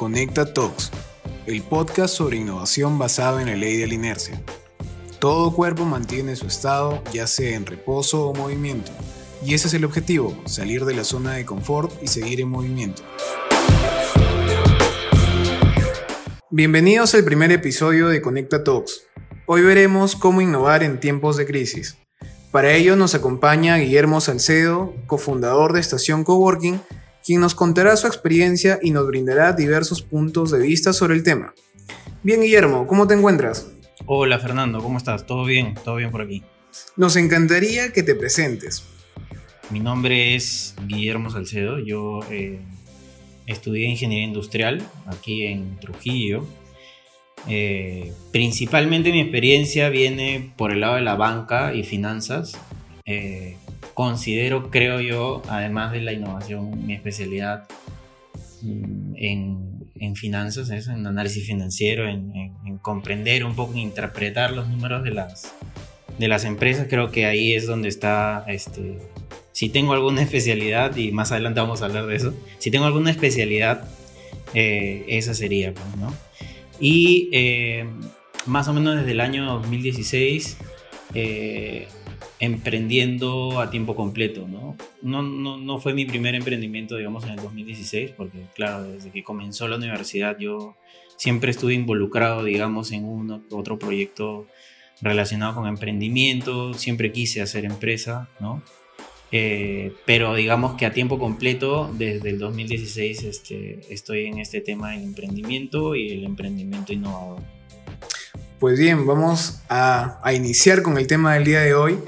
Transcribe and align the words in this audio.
Conecta 0.00 0.54
Talks, 0.54 0.90
el 1.44 1.62
podcast 1.62 2.14
sobre 2.14 2.38
innovación 2.38 2.98
basado 2.98 3.38
en 3.38 3.48
la 3.48 3.54
ley 3.54 3.76
de 3.76 3.86
la 3.86 3.92
inercia. 3.92 4.42
Todo 5.18 5.52
cuerpo 5.52 5.84
mantiene 5.84 6.36
su 6.36 6.46
estado, 6.46 7.04
ya 7.12 7.26
sea 7.26 7.54
en 7.54 7.66
reposo 7.66 8.26
o 8.26 8.32
movimiento, 8.32 8.92
y 9.44 9.52
ese 9.52 9.68
es 9.68 9.74
el 9.74 9.84
objetivo, 9.84 10.34
salir 10.46 10.86
de 10.86 10.94
la 10.94 11.04
zona 11.04 11.34
de 11.34 11.44
confort 11.44 11.92
y 12.02 12.06
seguir 12.06 12.40
en 12.40 12.48
movimiento. 12.48 13.02
Bienvenidos 16.48 17.14
al 17.14 17.24
primer 17.24 17.52
episodio 17.52 18.08
de 18.08 18.22
Conecta 18.22 18.64
Talks. 18.64 19.02
Hoy 19.44 19.60
veremos 19.60 20.16
cómo 20.16 20.40
innovar 20.40 20.82
en 20.82 20.98
tiempos 20.98 21.36
de 21.36 21.44
crisis. 21.44 21.98
Para 22.50 22.72
ello 22.72 22.96
nos 22.96 23.14
acompaña 23.14 23.76
Guillermo 23.76 24.22
Salcedo, 24.22 24.94
cofundador 25.06 25.74
de 25.74 25.80
Estación 25.80 26.24
Coworking, 26.24 26.80
quien 27.24 27.40
nos 27.40 27.54
contará 27.54 27.96
su 27.96 28.06
experiencia 28.06 28.78
y 28.82 28.90
nos 28.90 29.06
brindará 29.06 29.52
diversos 29.52 30.02
puntos 30.02 30.50
de 30.50 30.60
vista 30.60 30.92
sobre 30.92 31.14
el 31.14 31.22
tema. 31.22 31.54
Bien, 32.22 32.40
Guillermo, 32.40 32.86
¿cómo 32.86 33.06
te 33.06 33.14
encuentras? 33.14 33.70
Hola, 34.06 34.38
Fernando, 34.38 34.82
¿cómo 34.82 34.98
estás? 34.98 35.26
¿Todo 35.26 35.44
bien? 35.44 35.74
¿Todo 35.84 35.96
bien 35.96 36.10
por 36.10 36.22
aquí? 36.22 36.42
Nos 36.96 37.16
encantaría 37.16 37.92
que 37.92 38.02
te 38.02 38.14
presentes. 38.14 38.84
Mi 39.70 39.80
nombre 39.80 40.34
es 40.34 40.74
Guillermo 40.86 41.30
Salcedo, 41.30 41.78
yo 41.78 42.20
eh, 42.30 42.58
estudié 43.46 43.86
Ingeniería 43.86 44.26
Industrial 44.26 44.82
aquí 45.06 45.46
en 45.46 45.78
Trujillo. 45.78 46.46
Eh, 47.48 48.12
principalmente 48.32 49.12
mi 49.12 49.20
experiencia 49.20 49.88
viene 49.88 50.52
por 50.56 50.72
el 50.72 50.80
lado 50.80 50.96
de 50.96 51.02
la 51.02 51.14
banca 51.14 51.74
y 51.74 51.84
finanzas. 51.84 52.58
Eh, 53.06 53.56
considero, 54.00 54.70
creo 54.70 54.98
yo, 55.02 55.42
además 55.46 55.92
de 55.92 56.00
la 56.00 56.14
innovación, 56.14 56.86
mi 56.86 56.94
especialidad 56.94 57.68
mm, 58.62 59.12
en, 59.16 60.16
finanzas, 60.16 60.70
en 60.70 61.06
análisis 61.06 61.46
financiero, 61.46 62.08
en, 62.08 62.78
comprender 62.80 63.44
un 63.44 63.54
poco, 63.54 63.72
en 63.72 63.80
interpretar 63.80 64.52
los 64.52 64.68
números 64.68 65.04
de 65.04 65.10
las, 65.10 65.54
de 66.16 66.28
las 66.28 66.46
empresas. 66.46 66.86
Creo 66.88 67.10
que 67.10 67.26
ahí 67.26 67.52
es 67.52 67.66
donde 67.66 67.90
está, 67.90 68.42
este, 68.48 69.00
si 69.52 69.68
tengo 69.68 69.92
alguna 69.92 70.22
especialidad, 70.22 70.96
y 70.96 71.12
más 71.12 71.30
adelante 71.30 71.60
vamos 71.60 71.82
a 71.82 71.84
hablar 71.84 72.06
de 72.06 72.16
eso, 72.16 72.32
si 72.58 72.70
tengo 72.70 72.86
alguna 72.86 73.10
especialidad, 73.10 73.84
eh, 74.54 75.04
esa 75.08 75.34
sería, 75.34 75.74
pues, 75.74 75.96
¿no? 75.98 76.14
Y 76.80 77.28
eh, 77.32 77.84
más 78.46 78.66
o 78.66 78.72
menos 78.72 78.96
desde 78.96 79.10
el 79.10 79.20
año 79.20 79.44
2016, 79.44 80.56
eh, 81.12 81.86
emprendiendo 82.40 83.60
a 83.60 83.70
tiempo 83.70 83.94
completo, 83.94 84.48
¿no? 84.48 84.74
No, 85.02 85.22
¿no? 85.22 85.58
no, 85.58 85.78
fue 85.78 85.92
mi 85.92 86.06
primer 86.06 86.34
emprendimiento, 86.34 86.96
digamos, 86.96 87.24
en 87.24 87.30
el 87.30 87.36
2016, 87.36 88.12
porque 88.16 88.38
claro, 88.54 88.84
desde 88.84 89.10
que 89.10 89.22
comenzó 89.22 89.68
la 89.68 89.76
universidad 89.76 90.38
yo 90.38 90.74
siempre 91.16 91.50
estuve 91.50 91.74
involucrado, 91.74 92.42
digamos, 92.42 92.92
en 92.92 93.04
uno 93.04 93.42
otro 93.50 93.78
proyecto 93.78 94.46
relacionado 95.02 95.54
con 95.56 95.66
emprendimiento, 95.66 96.72
siempre 96.72 97.12
quise 97.12 97.42
hacer 97.42 97.66
empresa, 97.66 98.30
¿no? 98.40 98.62
Eh, 99.32 99.92
pero 100.06 100.34
digamos 100.34 100.76
que 100.76 100.86
a 100.86 100.92
tiempo 100.92 101.18
completo, 101.18 101.92
desde 101.96 102.30
el 102.30 102.38
2016 102.38 103.22
este, 103.22 103.80
estoy 103.90 104.26
en 104.26 104.38
este 104.38 104.62
tema 104.62 104.92
del 104.92 105.02
emprendimiento 105.02 105.94
y 105.94 106.10
el 106.10 106.24
emprendimiento 106.24 106.94
innovador. 106.94 107.42
Pues 108.58 108.78
bien, 108.78 109.06
vamos 109.06 109.60
a, 109.68 110.20
a 110.22 110.32
iniciar 110.32 110.82
con 110.82 110.98
el 110.98 111.06
tema 111.06 111.34
del 111.34 111.44
día 111.44 111.60
de 111.60 111.74
hoy 111.74 111.98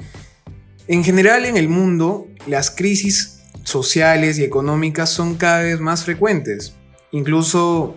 en 0.87 1.03
general 1.03 1.45
en 1.45 1.57
el 1.57 1.69
mundo, 1.69 2.27
las 2.47 2.71
crisis 2.71 3.39
sociales 3.63 4.37
y 4.37 4.43
económicas 4.43 5.09
son 5.09 5.35
cada 5.35 5.61
vez 5.61 5.79
más 5.79 6.03
frecuentes. 6.03 6.75
Incluso, 7.11 7.95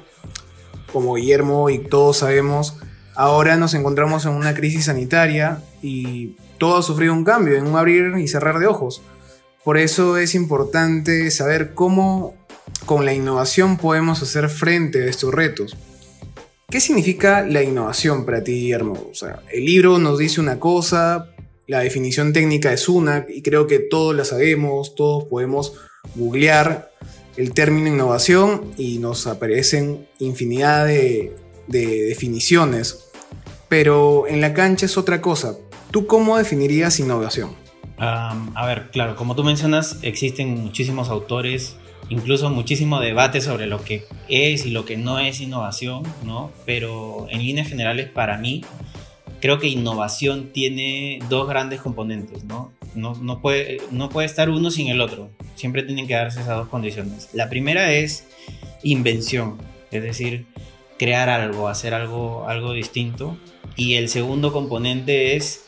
como 0.92 1.14
Guillermo 1.14 1.70
y 1.70 1.78
todos 1.78 2.18
sabemos, 2.18 2.78
ahora 3.14 3.56
nos 3.56 3.74
encontramos 3.74 4.24
en 4.26 4.32
una 4.32 4.54
crisis 4.54 4.84
sanitaria 4.84 5.62
y 5.82 6.36
todo 6.58 6.78
ha 6.78 6.82
sufrido 6.82 7.12
un 7.12 7.24
cambio, 7.24 7.56
en 7.56 7.66
un 7.66 7.76
abrir 7.76 8.16
y 8.18 8.28
cerrar 8.28 8.58
de 8.58 8.66
ojos. 8.66 9.02
Por 9.64 9.78
eso 9.78 10.16
es 10.16 10.34
importante 10.34 11.30
saber 11.30 11.74
cómo 11.74 12.34
con 12.84 13.04
la 13.04 13.12
innovación 13.12 13.78
podemos 13.78 14.22
hacer 14.22 14.48
frente 14.48 15.02
a 15.02 15.06
estos 15.06 15.34
retos. 15.34 15.76
¿Qué 16.68 16.80
significa 16.80 17.42
la 17.42 17.62
innovación 17.62 18.24
para 18.24 18.44
ti, 18.44 18.52
Guillermo? 18.52 19.08
O 19.10 19.14
sea, 19.14 19.42
el 19.52 19.64
libro 19.64 19.98
nos 19.98 20.18
dice 20.18 20.40
una 20.40 20.58
cosa, 20.58 21.30
la 21.66 21.80
definición 21.80 22.32
técnica 22.32 22.72
es 22.72 22.88
una 22.88 23.26
y 23.28 23.42
creo 23.42 23.66
que 23.66 23.78
todos 23.78 24.14
la 24.14 24.24
sabemos, 24.24 24.94
todos 24.94 25.24
podemos 25.24 25.74
googlear 26.14 26.92
el 27.36 27.52
término 27.52 27.88
innovación 27.88 28.72
y 28.76 28.98
nos 28.98 29.26
aparecen 29.26 30.06
infinidad 30.18 30.86
de, 30.86 31.36
definiciones. 31.68 33.10
Pero 33.68 34.26
en 34.28 34.40
la 34.40 34.54
cancha 34.54 34.86
es 34.86 34.96
otra 34.96 35.20
cosa. 35.20 35.56
¿Tú 35.90 36.06
cómo 36.06 36.38
definirías 36.38 37.00
innovación? 37.00 37.54
a 37.98 38.66
ver, 38.66 38.90
claro, 38.90 39.16
como 39.16 39.34
tú 39.34 39.42
mencionas, 39.42 40.00
existen 40.02 40.50
muchísimos 40.62 41.08
autores, 41.08 41.78
incluso 42.10 42.50
muchísimo 42.50 43.00
debate 43.00 43.40
sobre 43.40 43.66
lo 43.66 43.82
que 43.82 44.04
es 44.28 44.66
y 44.66 44.70
lo 44.70 44.84
que 44.84 44.98
no 44.98 45.18
es 45.18 45.40
innovación, 45.40 46.02
¿no? 46.22 46.52
Pero 46.66 47.26
en 47.30 47.38
líneas 47.38 47.68
generales, 47.68 48.10
para 48.10 48.36
mí, 48.36 48.62
creo 49.40 49.58
que 49.58 49.68
innovación 49.68 50.52
tiene 50.52 51.18
dos 51.28 51.48
grandes 51.48 51.80
componentes, 51.80 52.44
¿no? 52.44 52.72
No, 52.94 53.40
puede, 53.42 53.78
no 53.90 54.08
puede 54.08 54.26
estar 54.26 54.48
uno 54.48 54.70
sin 54.70 54.88
el 54.88 55.00
otro. 55.00 55.30
Siempre 55.54 55.82
tienen 55.82 56.06
que 56.06 56.14
darse 56.14 56.40
esas 56.40 56.56
dos 56.56 56.68
condiciones. 56.68 57.28
La 57.34 57.48
primera 57.50 57.92
es 57.92 58.26
invención, 58.82 59.58
es 59.90 60.02
decir, 60.02 60.46
crear 60.98 61.28
algo, 61.28 61.68
hacer 61.68 61.92
algo, 61.92 62.48
algo 62.48 62.72
distinto. 62.72 63.36
Y 63.76 63.94
el 63.94 64.08
segundo 64.08 64.52
componente 64.52 65.36
es 65.36 65.66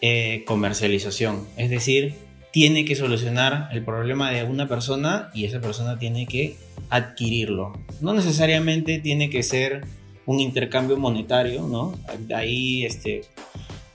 eh, 0.00 0.42
comercialización, 0.46 1.46
es 1.56 1.70
decir, 1.70 2.14
tiene 2.50 2.84
que 2.84 2.94
solucionar 2.94 3.68
el 3.72 3.84
problema 3.84 4.30
de 4.30 4.44
una 4.44 4.68
persona 4.68 5.30
y 5.34 5.44
esa 5.44 5.60
persona 5.60 5.98
tiene 5.98 6.26
que 6.26 6.56
adquirirlo. 6.90 7.72
No 8.00 8.12
necesariamente 8.14 8.98
tiene 8.98 9.30
que 9.30 9.42
ser 9.42 9.86
un 10.26 10.40
intercambio 10.40 10.96
monetario, 10.96 11.62
¿no? 11.62 11.94
Ahí, 12.34 12.84
este, 12.84 13.22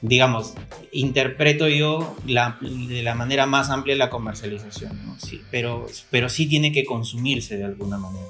digamos, 0.01 0.53
interpreto 0.91 1.67
yo 1.67 2.15
de 2.25 3.03
la 3.03 3.15
manera 3.15 3.45
más 3.45 3.69
amplia 3.69 3.95
la 3.95 4.09
comercialización, 4.09 5.05
¿no? 5.05 5.19
Sí, 5.19 5.41
pero, 5.51 5.87
pero 6.09 6.29
sí 6.29 6.47
tiene 6.47 6.71
que 6.71 6.85
consumirse 6.85 7.57
de 7.57 7.65
alguna 7.65 7.97
manera. 7.97 8.27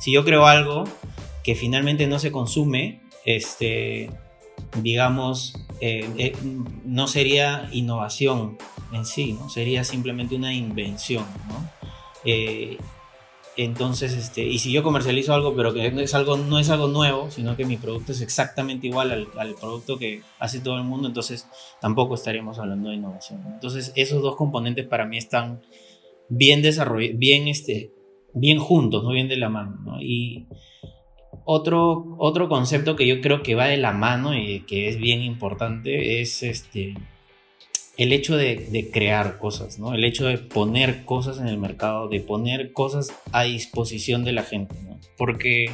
Si 0.00 0.12
yo 0.12 0.24
creo 0.24 0.46
algo 0.46 0.84
que 1.42 1.54
finalmente 1.54 2.06
no 2.06 2.18
se 2.18 2.30
consume, 2.30 3.00
este, 3.24 4.10
digamos, 4.82 5.54
eh, 5.80 6.08
eh, 6.18 6.36
no 6.84 7.08
sería 7.08 7.68
innovación 7.72 8.58
en 8.92 9.04
sí, 9.04 9.32
¿no? 9.32 9.48
Sería 9.48 9.84
simplemente 9.84 10.34
una 10.34 10.54
invención, 10.54 11.24
¿no? 11.48 11.70
Eh, 12.24 12.76
entonces, 13.64 14.14
este, 14.14 14.42
y 14.42 14.58
si 14.58 14.72
yo 14.72 14.82
comercializo 14.82 15.34
algo, 15.34 15.54
pero 15.54 15.74
que 15.74 15.86
es 15.86 16.14
algo, 16.14 16.36
no 16.36 16.58
es 16.58 16.70
algo 16.70 16.88
nuevo, 16.88 17.30
sino 17.30 17.56
que 17.56 17.64
mi 17.64 17.76
producto 17.76 18.12
es 18.12 18.20
exactamente 18.20 18.86
igual 18.86 19.28
al, 19.36 19.54
producto 19.54 19.98
que 19.98 20.22
hace 20.38 20.60
todo 20.60 20.76
el 20.76 20.84
mundo, 20.84 21.08
entonces 21.08 21.46
tampoco 21.80 22.14
estaríamos 22.14 22.58
hablando 22.58 22.90
de 22.90 22.96
innovación. 22.96 23.42
Entonces, 23.52 23.92
esos 23.96 24.22
dos 24.22 24.36
componentes 24.36 24.86
para 24.86 25.04
mí 25.04 25.18
están 25.18 25.60
bien 26.28 26.62
desarrollados, 26.62 27.18
bien, 27.18 27.48
este, 27.48 27.92
bien 28.34 28.58
juntos, 28.58 29.02
no 29.02 29.10
bien 29.10 29.28
de 29.28 29.36
la 29.36 29.48
mano. 29.48 30.00
Y 30.00 30.46
otro, 31.44 32.16
otro 32.18 32.48
concepto 32.48 32.96
que 32.96 33.06
yo 33.06 33.20
creo 33.20 33.42
que 33.42 33.54
va 33.54 33.66
de 33.66 33.76
la 33.76 33.92
mano 33.92 34.34
y 34.34 34.60
que 34.60 34.88
es 34.88 34.96
bien 34.96 35.22
importante 35.22 36.20
es 36.20 36.42
este 36.42 36.94
el 38.00 38.14
hecho 38.14 38.38
de, 38.38 38.88
crear 38.90 39.36
cosas, 39.36 39.78
¿no? 39.78 39.92
El 39.92 40.04
hecho 40.04 40.24
de 40.24 40.38
poner 40.38 41.04
cosas 41.04 41.38
en 41.38 41.48
el 41.48 41.58
mercado, 41.58 42.08
de 42.08 42.20
poner 42.20 42.72
cosas 42.72 43.12
a 43.30 43.42
disposición 43.42 44.24
de 44.24 44.32
la 44.32 44.42
gente, 44.42 44.74
¿no? 44.82 44.98
Porque 45.18 45.70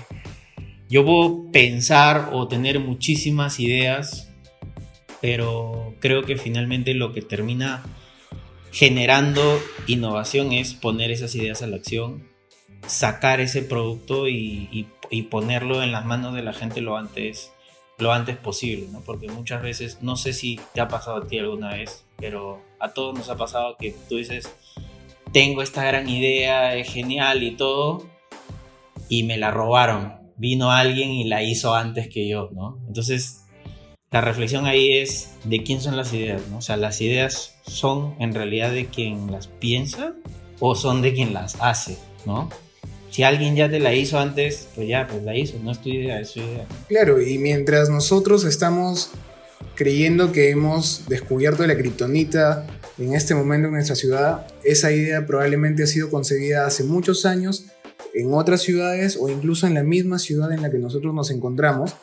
yo 0.89 1.05
puedo 1.05 1.53
pensar 1.53 2.31
o 2.33 2.49
tener 2.49 2.81
muchísimas 2.81 3.61
ideas, 3.61 4.29
pero 5.21 5.95
creo 6.01 6.25
que 6.25 6.37
finalmente 6.37 6.95
lo 6.95 7.13
que 7.13 7.23
termina 7.23 7.85
generando 8.73 9.61
innovación 9.87 10.51
es 10.53 10.75
poner 10.75 11.13
esas 11.13 11.33
ideas 11.37 11.63
a 11.63 11.69
la 11.69 11.77
acción, 11.77 12.29
sacar 12.89 13.39
ese 13.39 13.63
producto 13.63 14.29
y, 14.29 14.89
y 15.11 15.23
ponerlo 15.23 15.81
en 15.81 15.93
las 15.93 16.05
manos 16.05 16.35
de 16.35 16.43
la 16.43 16.53
gente 16.53 16.81
lo 16.81 16.97
antes 16.97 17.53
lo 17.99 18.13
antes 18.13 18.37
posible, 18.37 18.89
¿no? 18.93 19.01
Porque 19.01 19.29
muchas 19.29 19.63
veces, 19.63 20.03
no 20.03 20.17
sé 20.17 20.33
si 20.33 20.61
te 20.75 20.83
ha 20.83 20.89
pasado 20.89 21.17
a 21.17 21.27
ti 21.27 21.39
alguna 21.39 21.73
vez, 21.73 22.06
pero 22.19 22.63
a 22.79 22.93
todos 22.93 23.17
nos 23.17 23.29
ha 23.29 23.37
pasado 23.37 23.77
que 23.79 23.95
tú 24.09 24.17
dices, 24.17 24.51
tengo 25.33 25.63
esta 25.63 25.85
gran 25.85 26.09
idea, 26.09 26.75
es 26.77 26.89
genial 26.89 27.43
y 27.43 27.57
todo, 27.57 28.07
y 29.09 29.23
me 29.23 29.37
la 29.37 29.51
robaron. 29.51 30.15
Vino 30.37 30.71
alguien 30.71 31.11
y 31.11 31.25
la 31.25 31.43
hizo 31.43 31.75
antes 31.75 32.09
que 32.09 32.29
yo, 32.29 32.51
¿no? 32.53 32.79
Entonces, 32.87 33.45
la 34.11 34.21
reflexión 34.21 34.67
ahí 34.67 34.93
es 34.93 35.35
de 35.45 35.63
quién 35.63 35.81
son 35.81 35.97
las 35.97 36.13
ideas, 36.13 36.43
¿no? 36.49 36.59
O 36.59 36.63
sea, 36.63 36.77
las 36.77 37.01
ideas 37.01 37.59
son 37.67 38.15
en 38.19 38.35
realidad 38.35 38.71
de 38.71 38.87
quien 38.87 39.33
las 39.33 39.47
piensa 39.47 40.15
o 40.61 40.75
son 40.75 41.03
de 41.03 41.15
quien 41.15 41.35
las 41.35 41.61
hace, 41.61 41.99
¿no? 42.25 42.49
si 43.17 43.23
alguien 43.23 43.57
ya 43.57 43.71
te 43.71 43.81
la 43.81 43.95
hizo 43.95 44.19
antes, 44.19 44.69
pues 44.75 44.89
ya, 44.89 45.07
pues 45.07 45.23
la 45.23 45.35
hizo, 45.35 45.59
no 45.63 45.73
es 45.73 45.81
tu 45.81 45.89
idea, 45.89 46.21
es 46.21 46.33
su 46.33 46.41
idea. 46.41 46.67
Claro, 46.87 47.23
y 47.23 47.39
mientras 47.39 47.89
nosotros 47.89 48.45
estamos 48.45 49.11
creyendo 49.77 50.33
que 50.33 50.51
hemos 50.51 51.05
descubierto 51.09 51.67
la 51.67 51.77
kriptonita 51.77 52.67
en 52.99 53.15
este 53.15 53.35
momento 53.35 53.69
en 53.69 53.75
nuestra 53.75 53.95
ciudad, 53.95 54.47
esa 54.65 54.91
idea 54.91 55.27
probablemente 55.27 55.83
ha 55.83 55.87
sido 55.87 56.11
concebida 56.11 56.67
hace 56.67 56.83
muchos 56.83 57.27
años 57.27 57.67
en 58.15 58.33
otras 58.33 58.63
ciudades 58.63 59.19
o 59.21 59.29
incluso 59.29 59.67
en 59.67 59.75
la 59.75 59.83
misma 59.83 60.19
ciudad 60.19 60.51
en 60.53 60.63
la 60.63 60.71
que 60.71 60.79
nosotros 60.79 61.15
nos 61.15 61.31
encontramos, 61.31 61.95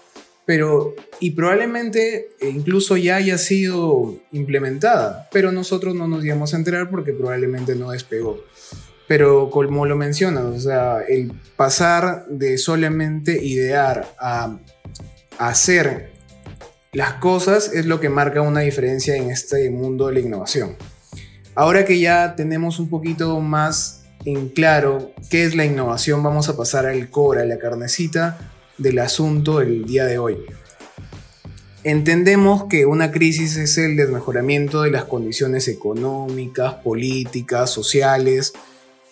pero 0.46 0.94
y 1.20 1.32
probablemente 1.32 2.30
incluso 2.42 2.98
ya 2.98 3.16
haya 3.16 3.38
sido 3.38 4.18
implementada, 4.32 5.28
pero 5.32 5.52
nosotros 5.52 5.96
no 5.96 6.08
nos 6.08 6.24
íbamos 6.24 6.54
a 6.54 6.58
enterar 6.58 6.90
porque 6.90 7.14
probablemente 7.14 7.76
no 7.76 7.92
despegó. 7.92 8.44
Pero 9.08 9.50
como 9.50 9.86
lo 9.86 9.98
mencionas, 9.98 10.44
o 10.44 10.60
sea, 10.60 11.02
el 11.02 11.32
pasar 11.58 12.26
de 12.30 12.58
solamente 12.58 13.44
idear 13.44 14.14
a, 14.20 14.60
hacer 15.40 16.13
las 16.94 17.14
cosas 17.14 17.72
es 17.74 17.88
lo 17.88 18.00
que 18.00 18.10
marca 18.10 18.42
una 18.42 18.62
diferencia 18.62 19.16
en 19.16 19.32
este 19.32 19.70
mundo 19.72 20.08
de 20.08 20.14
la 20.14 20.20
innovación. 20.20 20.76
Ahora 21.56 21.86
que 21.86 22.00
ya 22.00 22.36
tenemos 22.36 22.80
un 22.80 22.90
poquito 22.90 23.40
más 23.40 24.04
en 24.26 24.50
claro 24.50 25.12
qué 25.30 25.44
es 25.44 25.56
la 25.56 25.66
innovación, 25.66 26.22
vamos 26.22 26.50
a 26.50 26.56
pasar 26.56 26.86
al 26.86 27.10
core, 27.10 27.42
a 27.42 27.46
la 27.46 27.58
carnecita 27.58 28.52
del 28.78 29.00
asunto 29.00 29.60
el 29.60 29.86
día 29.86 30.06
de 30.06 30.20
hoy. 30.20 30.38
Entendemos 31.84 32.66
que 32.70 32.86
una 32.86 33.12
crisis 33.12 33.58
es 33.58 33.78
el 33.78 33.98
desmejoramiento 33.98 34.84
de 34.84 34.92
las 34.92 35.06
condiciones 35.06 35.68
económicas, 35.68 36.76
políticas, 36.76 37.72
sociales, 37.72 38.54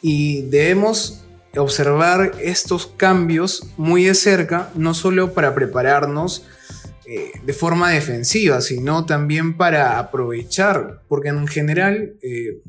y 0.01 0.43
debemos 0.43 1.23
observar 1.57 2.31
estos 2.41 2.87
cambios 2.87 3.67
muy 3.75 4.05
de 4.05 4.15
cerca, 4.15 4.69
no 4.75 4.93
solo 4.93 5.33
para 5.33 5.53
prepararnos 5.53 6.45
eh, 7.05 7.31
de 7.43 7.53
forma 7.53 7.89
defensiva, 7.89 8.61
sino 8.61 9.05
también 9.05 9.57
para 9.57 9.97
aprovechar, 9.97 11.01
porque 11.07 11.29
en 11.29 11.47
general 11.47 12.13
eh, 12.21 12.61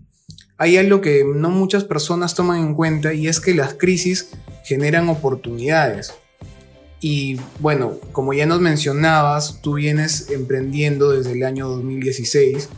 hay 0.56 0.78
algo 0.78 1.00
que 1.00 1.24
no 1.24 1.50
muchas 1.50 1.84
personas 1.84 2.34
toman 2.34 2.60
en 2.60 2.74
cuenta 2.74 3.12
y 3.12 3.28
es 3.28 3.40
que 3.40 3.54
las 3.54 3.74
crisis 3.74 4.30
generan 4.64 5.08
oportunidades. 5.08 6.14
Y 7.00 7.38
bueno, 7.58 7.98
como 8.12 8.32
ya 8.32 8.46
nos 8.46 8.60
mencionabas, 8.60 9.60
tú 9.60 9.74
vienes 9.74 10.30
emprendiendo 10.30 11.10
desde 11.10 11.32
el 11.32 11.42
año 11.42 11.68
2016, 11.68 12.68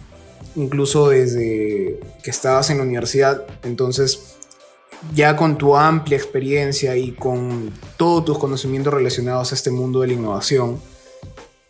incluso 0.57 1.11
desde 1.11 2.01
que 2.23 2.31
estabas 2.31 2.71
en 2.71 2.79
la 2.79 2.85
universidad, 2.85 3.47
entonces 3.63 4.37
ya 5.15 5.37
con 5.37 5.59
tu 5.59 5.77
amplia 5.77 6.17
experiencia 6.17 6.97
y 6.97 7.13
con 7.13 7.71
todos 7.97 8.25
tus 8.25 8.39
conocimientos 8.39 8.95
relacionados 8.95 9.53
a 9.53 9.55
este 9.55 9.71
mundo 9.71 10.01
de 10.01 10.09
la 10.09 10.13
innovación, 10.15 10.81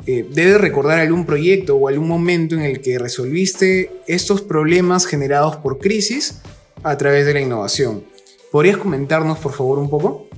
eh, 0.07 0.27
debes 0.31 0.61
recordar 0.61 0.99
algún 0.99 1.25
proyecto 1.25 1.77
o 1.77 1.89
algún 1.89 2.09
momento 2.09 2.55
en 2.55 2.63
el 2.63 2.81
que 2.81 2.99
resolviste 2.99 3.91
estos 4.07 4.43
problemas 4.43 5.07
generados 5.07 5.57
por 5.57 5.79
crisis 5.79 6.43
a 6.83 6.97
través 6.99 7.27
de 7.27 7.35
la 7.35 7.41
innovación. 7.41 8.05
¿Podrías 8.51 8.77
comentarnos, 8.77 9.39
por 9.39 9.53
favor, 9.53 9.79
un 9.79 9.91
poco? 9.91 10.29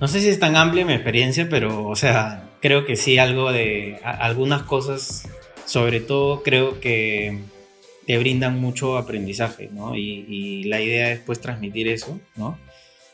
No 0.00 0.08
sé 0.08 0.20
si 0.20 0.28
es 0.28 0.38
tan 0.38 0.56
amplia 0.56 0.84
mi 0.84 0.92
experiencia, 0.92 1.48
pero, 1.48 1.86
o 1.86 1.96
sea, 1.96 2.50
creo 2.60 2.84
que 2.84 2.96
sí, 2.96 3.18
algo 3.18 3.50
de 3.50 3.98
algunas 4.02 4.62
cosas, 4.62 5.28
sobre 5.64 6.00
todo 6.00 6.42
creo 6.42 6.80
que 6.80 7.40
te 8.06 8.18
brindan 8.18 8.60
mucho 8.60 8.96
aprendizaje, 8.96 9.68
¿no? 9.72 9.96
Y, 9.96 10.64
la 10.64 10.80
idea 10.80 11.12
es 11.12 11.20
pues 11.20 11.40
transmitir 11.40 11.88
eso, 11.88 12.20
¿no? 12.36 12.58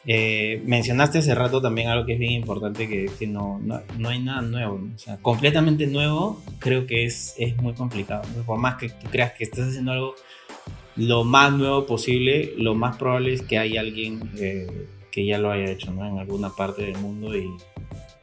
Eh, 0.05 0.61
mencionaste 0.65 1.19
hace 1.19 1.35
rato 1.35 1.63
también 1.63 1.89
algo 1.89 2.05
que 2.05 2.15
es 2.15 2.19
bien 2.19 2.33
importante, 2.33 2.89
que, 2.89 3.09
que 3.19 3.27
no, 3.27 3.61
no, 3.61 4.09
hay 4.09 4.19
nada 4.19 4.43
nuevo, 4.43 4.81
o 4.95 4.99
sea, 4.99 5.17
completamente 5.19 5.87
nuevo 5.87 6.43
creo 6.59 6.89
que 6.89 7.05
es, 7.05 7.37
es 7.39 7.57
muy 7.59 7.73
complicado, 7.75 8.23
por 8.45 8.59
más 8.59 8.79
que 8.79 8.89
tú 8.89 9.09
creas 9.13 9.33
que 9.35 9.45
estás 9.45 9.69
haciendo 9.69 9.93
algo 9.93 10.15
lo 10.97 11.25
más 11.25 11.53
nuevo 11.53 11.87
posible, 11.87 12.53
lo 12.57 12.75
más 12.75 12.97
probable 12.97 13.33
es 13.33 13.43
que 13.43 13.59
hay 13.59 13.77
alguien 13.77 14.21
eh, 14.39 14.89
que 15.11 15.25
ya 15.25 15.39
lo 15.39 15.51
haya 15.51 15.71
hecho, 15.71 15.93
¿no? 15.93 16.07
En 16.07 16.19
alguna 16.19 16.51
parte 16.51 16.83
del 16.83 16.99
mundo 16.99 17.37
y, 17.37 17.49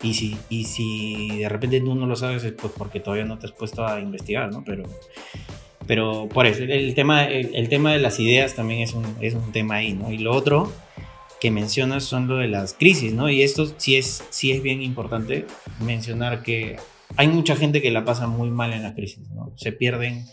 y 0.03 0.13
si, 0.13 0.37
y 0.49 0.65
si 0.65 1.39
de 1.39 1.49
repente 1.49 1.79
tú 1.79 1.95
no 1.95 2.05
lo 2.05 2.15
sabes 2.15 2.43
es 2.43 2.51
pues 2.53 2.73
porque 2.77 2.99
todavía 2.99 3.25
no 3.25 3.39
te 3.39 3.47
has 3.47 3.53
puesto 3.53 3.85
a 3.87 3.99
investigar, 3.99 4.51
¿no? 4.51 4.63
Pero 4.63 4.83
pero 5.87 6.29
por 6.31 6.45
eso, 6.45 6.61
el 6.61 6.93
tema, 6.93 7.25
el, 7.25 7.67
tema 7.67 7.91
de 7.91 7.97
las 7.97 8.19
ideas 8.19 8.53
también 8.53 8.81
es 8.81 8.93
un, 8.93 9.05
es 9.21 9.33
un, 9.33 9.51
tema 9.51 9.77
ahí, 9.77 9.93
¿no? 9.93 10.11
Y 10.11 10.19
lo 10.19 10.33
otro 10.35 10.71
que 11.39 11.51
mencionas 11.51 12.03
son 12.03 12.27
lo 12.27 12.38
de 12.38 12.47
las 12.47 12.74
crisis, 12.74 13.13
¿no? 13.13 13.30
Y 13.30 13.44
esto 13.44 13.65
sí 13.77 13.95
es, 13.95 14.24
sí 14.30 14.51
es 14.51 14.62
bien 14.62 14.81
importante 14.81 15.45
mencionar 15.80 16.44
que 16.44 16.77
hay 17.15 17.27
mucha 17.27 17.56
gente 17.56 17.81
que 17.81 17.91
la 17.91 18.06
pasa 18.06 18.27
muy 18.27 18.50
mal 18.50 18.74
en 18.74 18.83
la 18.83 18.94
crisis, 18.94 19.30
¿no? 19.30 19.51
Se 19.56 19.71
pierden, 19.71 20.25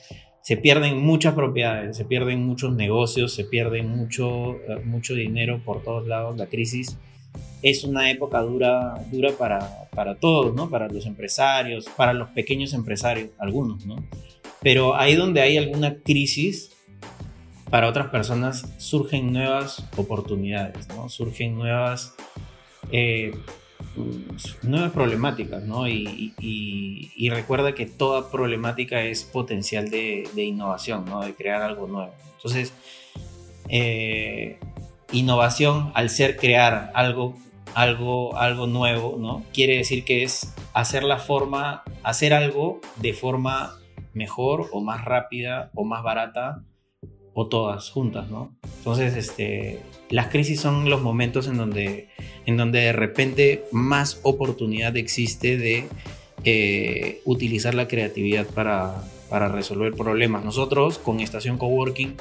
se 0.43 0.57
pierden 0.57 0.99
muchas 0.99 1.35
propiedades, 1.35 1.97
se 1.97 2.05
pierden 2.05 2.45
muchos 2.45 2.75
negocios, 2.75 3.35
se 3.35 3.45
pierden 3.45 3.89
mucho, 3.89 4.57
eh, 4.69 4.83
mucho 4.85 5.15
dinero 5.15 5.63
por 5.65 5.83
todos 5.83 6.07
lados. 6.07 6.37
La 6.37 6.47
crisis 6.47 6.99
es 7.63 7.85
una 7.85 8.11
época 8.11 8.41
dura, 8.41 8.95
dura 9.11 9.31
para, 9.33 9.89
para 9.95 10.17
todos, 10.17 10.55
¿no? 10.55 10.69
Para 10.69 10.89
los 10.89 11.07
empresarios, 11.07 11.87
para 11.97 12.13
los 12.13 12.29
pequeños 12.31 12.75
empresarios, 12.75 13.31
algunos, 13.39 13.87
¿no? 13.87 13.97
Pero 14.63 14.97
ahí 14.97 15.15
donde 15.15 15.41
hay 15.41 15.57
alguna 15.57 15.97
crisis, 15.97 16.76
para 17.71 17.89
otras 17.89 18.09
personas 18.09 18.67
surgen 18.79 19.33
nuevas 19.33 19.85
oportunidades, 19.97 20.89
¿no? 20.89 21.09
Surgen 21.09 21.57
nuevas, 21.57 22.15
eh, 22.93 23.37
nuevas 24.63 24.93
problemáticas, 24.93 25.65
¿no? 25.65 25.89
Y, 25.89 26.33
recuerda 27.31 27.75
que 27.75 27.87
toda 27.87 28.31
problemática 28.31 29.03
es 29.03 29.25
potencial 29.25 29.91
de, 29.91 30.29
innovación, 30.37 31.05
¿no? 31.07 31.21
De 31.23 31.35
crear 31.35 31.63
algo 31.63 31.87
nuevo. 31.87 32.13
Entonces, 32.37 32.73
eh, 33.69 34.59
innovación 35.13 35.91
al 35.95 36.09
ser 36.11 36.37
crear 36.37 36.93
algo 36.95 37.35
algo, 37.75 38.39
algo 38.39 38.67
nuevo, 38.67 39.17
¿no? 39.19 39.45
Quiere 39.53 39.77
decir 39.77 40.05
que 40.05 40.23
es 40.23 40.55
hacer 40.73 41.03
la 41.03 41.19
forma, 41.19 41.83
hacer 42.03 42.33
algo 42.33 42.81
de 42.97 43.13
forma 43.13 43.77
mejor 44.15 44.71
o 44.73 44.81
más 44.81 45.05
rápida 45.05 45.71
o 45.75 45.85
más 45.85 46.03
barata 46.03 46.63
o 47.39 47.49
todas 47.49 47.91
juntas, 47.91 48.31
¿no? 48.31 48.57
Entonces, 48.79 49.15
este, 49.15 49.83
las 50.09 50.29
crisis 50.29 50.59
son 50.59 50.89
los 50.89 51.03
momentos 51.03 51.47
en 51.49 51.59
donde, 51.59 52.09
en 52.47 52.57
donde 52.57 52.79
de 52.79 52.93
repente 52.95 53.65
más 53.73 54.21
oportunidad 54.23 54.97
existe 54.97 55.59
de 55.59 55.87
eh, 56.45 57.21
utilizar 57.27 57.75
la 57.75 57.89
creatividad 57.89 58.47
para, 58.47 59.05
para 59.29 59.49
resolver 59.49 59.93
problemas. 59.93 60.47
Nosotros 60.47 60.97
con 60.97 61.21
Estación 61.21 61.59
Coworking 61.59 62.17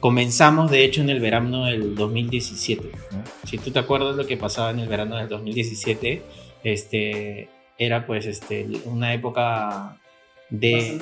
comenzamos 0.00 0.70
de 0.70 0.86
hecho 0.86 1.02
en 1.02 1.10
el 1.10 1.20
verano 1.20 1.66
del 1.66 1.94
2017. 1.94 2.92
Si 3.44 3.58
tú 3.58 3.72
te 3.72 3.78
acuerdas 3.78 4.16
lo 4.16 4.26
que 4.26 4.38
pasaba 4.38 4.70
en 4.70 4.78
el 4.78 4.88
verano 4.88 5.16
del 5.16 5.28
2017, 5.28 6.22
este, 6.64 7.50
era 7.76 8.06
pues 8.06 8.24
este, 8.24 8.66
una 8.86 9.12
época 9.12 9.98
de, 10.50 11.00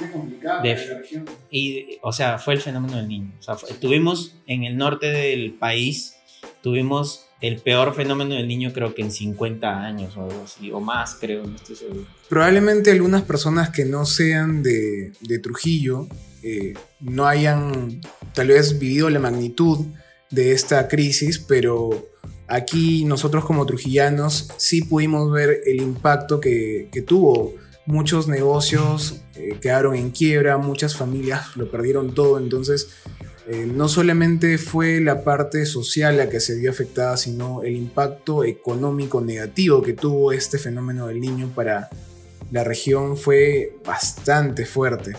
de 0.63 1.23
y 1.51 1.99
o 2.03 2.13
sea 2.13 2.39
fue 2.39 2.55
el 2.55 2.61
fenómeno 2.61 2.97
del 2.97 3.09
niño. 3.09 3.33
O 3.39 3.43
sea, 3.43 3.57
tuvimos 3.81 4.37
en 4.47 4.65
el 4.65 4.77
norte 4.77 5.07
del 5.07 5.53
país 5.55 6.17
tuvimos 6.63 7.27
el 7.41 7.61
peor 7.61 7.95
fenómeno 7.95 8.35
del 8.35 8.49
niño 8.49 8.73
creo 8.73 8.95
que 8.95 9.03
en 9.03 9.11
50 9.11 9.83
años 9.83 10.17
o 10.17 10.23
algo 10.23 10.43
así 10.45 10.71
o 10.73 10.81
más 10.81 11.17
creo 11.21 11.47
no 11.47 11.57
estoy 11.57 11.77
seguro. 11.77 12.07
Probablemente 12.29 12.91
algunas 12.91 13.23
personas 13.23 13.71
que 13.71 13.85
no 13.85 14.07
sean 14.07 14.63
de, 14.63 15.13
de 15.21 15.39
Trujillo 15.39 16.09
eh, 16.43 16.75
no 17.01 17.27
hayan 17.27 18.01
tal 18.33 18.49
vez 18.49 18.79
vivido 18.79 19.11
la 19.11 19.21
magnitud 19.21 19.87
de 20.31 20.53
esta 20.53 20.89
crisis 20.89 21.39
pero 21.39 22.09
aquí 22.47 23.05
nosotros 23.05 23.45
como 23.45 23.67
trujillanos 23.67 24.49
sí 24.57 24.83
pudimos 24.83 25.31
ver 25.31 25.61
el 25.67 25.83
impacto 25.83 26.41
que, 26.41 26.89
que 26.93 27.03
tuvo 27.03 27.55
muchos 27.87 28.29
negocios 28.29 29.23
eh, 29.35 29.59
quedaron 29.61 29.95
en 29.95 30.11
quiebra, 30.11 30.57
muchas 30.59 30.97
familias 30.97 31.57
lo 31.57 31.71
perdieron 31.71 32.14
todo, 32.14 32.38
entonces 32.38 32.88
eh, 33.47 33.67
no 33.67 33.88
solamente 33.88 34.57
fue 34.57 35.00
la 35.00 35.23
parte 35.23 35.67
social 35.67 36.17
la 36.17 36.31
que 36.31 36.41
se 36.41 36.57
vio 36.57 36.71
afectada, 36.71 37.17
sino 37.17 37.62
el 37.62 37.76
impacto 37.76 38.43
económico 38.43 39.21
negativo 39.21 39.83
que 39.83 39.93
tuvo 39.93 40.33
este 40.33 40.59
fenómeno 40.59 41.09
del 41.09 41.21
niño 41.21 41.53
para 41.55 41.91
la 42.50 42.64
región 42.64 43.17
fue 43.17 43.76
bastante 43.85 44.64
fuerte. 44.64 45.12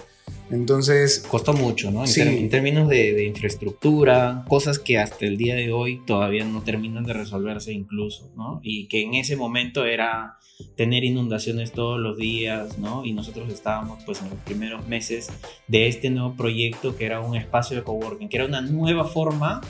Entonces... 0.52 1.26
Costó 1.28 1.54
mucho, 1.54 1.92
¿no? 1.92 2.04
En, 2.06 2.50
términos 2.50 2.88
de, 2.88 3.26
infraestructura, 3.26 4.46
cosas 4.48 4.80
que 4.80 4.98
hasta 4.98 5.26
el 5.26 5.38
día 5.38 5.56
de 5.56 5.72
hoy 5.72 6.02
todavía 6.06 6.46
no 6.46 6.62
terminan 6.62 7.04
de 7.04 7.14
resolverse 7.14 7.74
incluso, 7.74 8.32
¿no? 8.36 8.60
Y 8.64 8.88
que 8.88 9.02
en 9.02 9.16
ese 9.16 9.36
momento 9.36 9.86
era 9.86 10.38
tener 10.76 11.04
inundaciones 11.04 11.72
todos 11.72 12.00
los 12.00 12.18
días, 12.18 12.78
¿no? 12.78 13.04
Y 13.04 13.14
nosotros 13.14 13.52
estábamos 13.52 14.04
pues 14.06 14.22
en 14.22 14.30
los 14.30 14.40
primeros 14.40 14.88
meses 14.88 15.30
de 15.68 15.88
este 15.88 16.10
nuevo 16.10 16.36
proyecto 16.36 16.96
que 16.96 17.06
era 17.06 17.20
un 17.22 17.36
espacio 17.36 17.76
de 17.78 17.84
coworking, 17.84 18.30
que 18.30 18.38
era 18.38 18.46
una 18.46 18.62
nueva 18.62 19.06
forma 19.06 19.62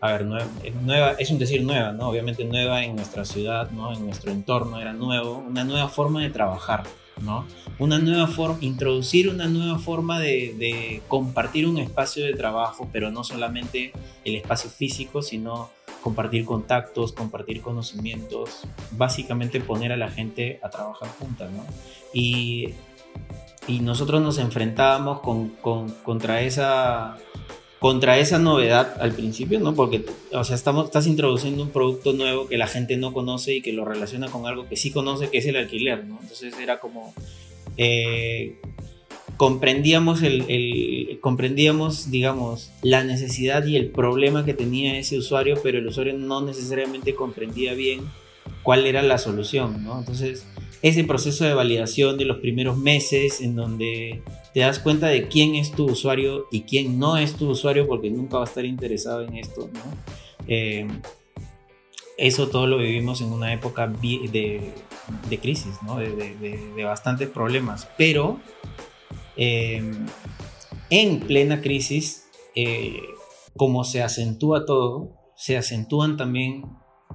a 0.00 0.12
ver, 0.12 0.26
nueva, 0.26 1.12
es 1.18 1.30
un 1.30 1.38
decir 1.38 1.62
nueva, 1.64 1.92
¿no? 1.92 2.08
Obviamente 2.08 2.44
nueva 2.44 2.84
en 2.84 2.94
nuestra 2.96 3.24
ciudad, 3.24 3.70
¿no? 3.70 3.92
En 3.92 4.04
nuestro 4.04 4.30
entorno 4.30 4.80
era 4.80 4.92
nuevo, 4.92 5.38
una 5.38 5.64
nueva 5.64 5.88
forma 5.88 6.22
de 6.22 6.30
trabajar, 6.30 6.84
¿no? 7.22 7.46
Una 7.78 7.98
nueva 7.98 8.26
forma, 8.26 8.58
introducir 8.60 9.28
una 9.28 9.46
nueva 9.46 9.78
forma 9.78 10.20
de, 10.20 11.02
compartir 11.08 11.66
un 11.66 11.78
espacio 11.78 12.24
de 12.24 12.34
trabajo, 12.34 12.88
pero 12.92 13.10
no 13.10 13.24
solamente 13.24 13.92
el 14.24 14.36
espacio 14.36 14.70
físico, 14.70 15.22
sino 15.22 15.70
compartir 16.02 16.44
contactos, 16.44 17.12
compartir 17.12 17.62
conocimientos, 17.62 18.62
básicamente 18.92 19.60
poner 19.60 19.92
a 19.92 19.96
la 19.96 20.08
gente 20.08 20.60
a 20.62 20.70
trabajar 20.70 21.08
juntas, 21.18 21.50
¿no? 21.52 21.64
Y, 22.12 22.74
nosotros 23.80 24.22
nos 24.22 24.38
enfrentábamos 24.38 25.20
con, 25.20 25.48
contra 26.04 26.40
esa 26.42 27.16
contra 27.78 28.18
esa 28.18 28.38
novedad 28.38 28.96
al 29.00 29.12
principio, 29.12 29.60
¿no? 29.60 29.74
Porque, 29.74 30.04
o 30.32 30.44
sea, 30.44 30.56
estamos, 30.56 30.86
estás 30.86 31.06
introduciendo 31.06 31.62
un 31.62 31.70
producto 31.70 32.12
nuevo 32.12 32.48
que 32.48 32.56
la 32.56 32.66
gente 32.66 32.96
no 32.96 33.12
conoce 33.12 33.56
y 33.56 33.62
que 33.62 33.72
lo 33.72 33.84
relaciona 33.84 34.28
con 34.28 34.46
algo 34.46 34.68
que 34.68 34.76
sí 34.76 34.90
conoce, 34.90 35.30
que 35.30 35.38
es 35.38 35.46
el 35.46 35.56
alquiler, 35.56 36.04
¿no? 36.04 36.18
Entonces 36.20 36.54
era 36.58 36.80
como... 36.80 37.14
Eh, 37.76 38.58
comprendíamos, 39.36 40.22
el, 40.22 41.18
comprendíamos, 41.20 42.10
digamos, 42.10 42.70
la 42.82 43.04
necesidad 43.04 43.66
y 43.66 43.76
el 43.76 43.88
problema 43.88 44.44
que 44.44 44.54
tenía 44.54 44.98
ese 44.98 45.18
usuario, 45.18 45.58
pero 45.62 45.78
el 45.78 45.86
usuario 45.86 46.14
no 46.14 46.40
necesariamente 46.40 47.14
comprendía 47.14 47.74
bien 47.74 48.00
cuál 48.62 48.86
era 48.86 49.02
la 49.02 49.18
solución, 49.18 49.84
¿no? 49.84 49.98
Entonces, 49.98 50.46
ese 50.82 51.04
proceso 51.04 51.44
de 51.44 51.54
validación 51.54 52.18
de 52.18 52.24
los 52.24 52.38
primeros 52.38 52.76
meses 52.76 53.40
en 53.40 53.56
donde 53.56 54.22
te 54.52 54.60
das 54.60 54.78
cuenta 54.78 55.08
de 55.08 55.28
quién 55.28 55.54
es 55.54 55.72
tu 55.72 55.86
usuario 55.86 56.46
y 56.50 56.62
quién 56.62 56.98
no 56.98 57.16
es 57.16 57.34
tu 57.34 57.50
usuario 57.50 57.86
porque 57.86 58.10
nunca 58.10 58.38
va 58.38 58.44
a 58.44 58.46
estar 58.46 58.64
interesado 58.64 59.22
en 59.22 59.36
esto, 59.36 59.70
¿no? 59.72 59.80
Eh, 60.48 60.86
eso 62.16 62.48
todo 62.48 62.66
lo 62.66 62.78
vivimos 62.78 63.20
en 63.20 63.32
una 63.32 63.52
época 63.52 63.86
de, 63.86 64.72
crisis, 65.42 65.74
de, 65.98 66.84
bastantes 66.84 67.28
problemas, 67.28 67.88
pero 67.98 68.40
eh, 69.36 69.82
en 70.88 71.20
plena 71.20 71.60
crisis, 71.60 72.28
eh, 72.54 73.02
como 73.54 73.84
se 73.84 74.02
acentúa 74.02 74.64
todo, 74.64 75.12
se 75.36 75.58
acentúan 75.58 76.16
también 76.16 76.64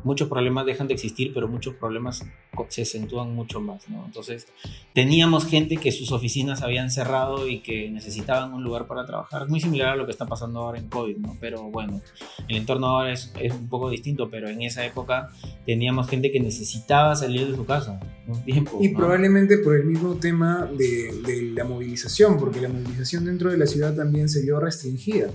muchos 0.03 0.27
problemas 0.27 0.65
dejan 0.65 0.87
de 0.87 0.93
existir, 0.93 1.31
pero 1.33 1.47
muchos 1.47 1.75
problemas 1.75 2.25
se 2.69 2.81
acentúan 2.81 3.33
mucho 3.33 3.59
más, 3.59 3.89
¿no? 3.89 4.05
Entonces, 4.05 4.47
teníamos 4.93 5.45
gente 5.45 5.77
que 5.77 5.91
sus 5.91 6.11
oficinas 6.11 6.61
habían 6.61 6.91
cerrado 6.91 7.47
y 7.47 7.59
que 7.59 7.89
necesitaban 7.89 8.53
un 8.53 8.63
lugar 8.63 8.87
para 8.87 9.05
trabajar, 9.05 9.47
muy 9.49 9.59
similar 9.59 9.89
a 9.89 9.95
lo 9.95 10.05
que 10.05 10.11
está 10.11 10.25
pasando 10.25 10.59
ahora 10.59 10.79
en 10.79 10.87
COVID, 10.87 11.17
¿no? 11.17 11.37
Pero 11.39 11.63
bueno, 11.63 12.01
el 12.47 12.57
entorno 12.57 12.87
ahora 12.87 13.13
es, 13.13 13.33
es 13.39 13.53
un 13.53 13.69
poco 13.69 13.89
distinto, 13.89 14.29
pero 14.29 14.49
en 14.49 14.61
esa 14.61 14.85
época 14.85 15.29
teníamos 15.65 16.07
gente 16.07 16.31
que 16.31 16.39
necesitaba 16.39 17.15
salir 17.15 17.47
de 17.47 17.55
su 17.55 17.65
casa 17.65 17.99
un 18.27 18.43
tiempo. 18.43 18.79
Y 18.81 18.89
probablemente 18.89 19.57
por 19.57 19.75
el 19.75 19.85
mismo 19.85 20.15
tema 20.15 20.69
de, 20.77 21.21
de 21.25 21.51
la 21.53 21.63
movilización, 21.63 22.37
porque 22.37 22.61
la 22.61 22.69
movilización 22.69 23.25
dentro 23.25 23.51
de 23.51 23.57
la 23.57 23.65
ciudad 23.65 23.95
también 23.95 24.29
se 24.29 24.41
vio 24.41 24.59
restringida. 24.59 25.29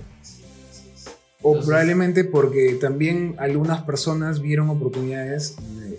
O 1.41 1.59
probablemente 1.59 2.23
porque 2.23 2.77
también 2.81 3.35
algunas 3.37 3.83
personas 3.83 4.41
vieron 4.41 4.69
oportunidades, 4.69 5.55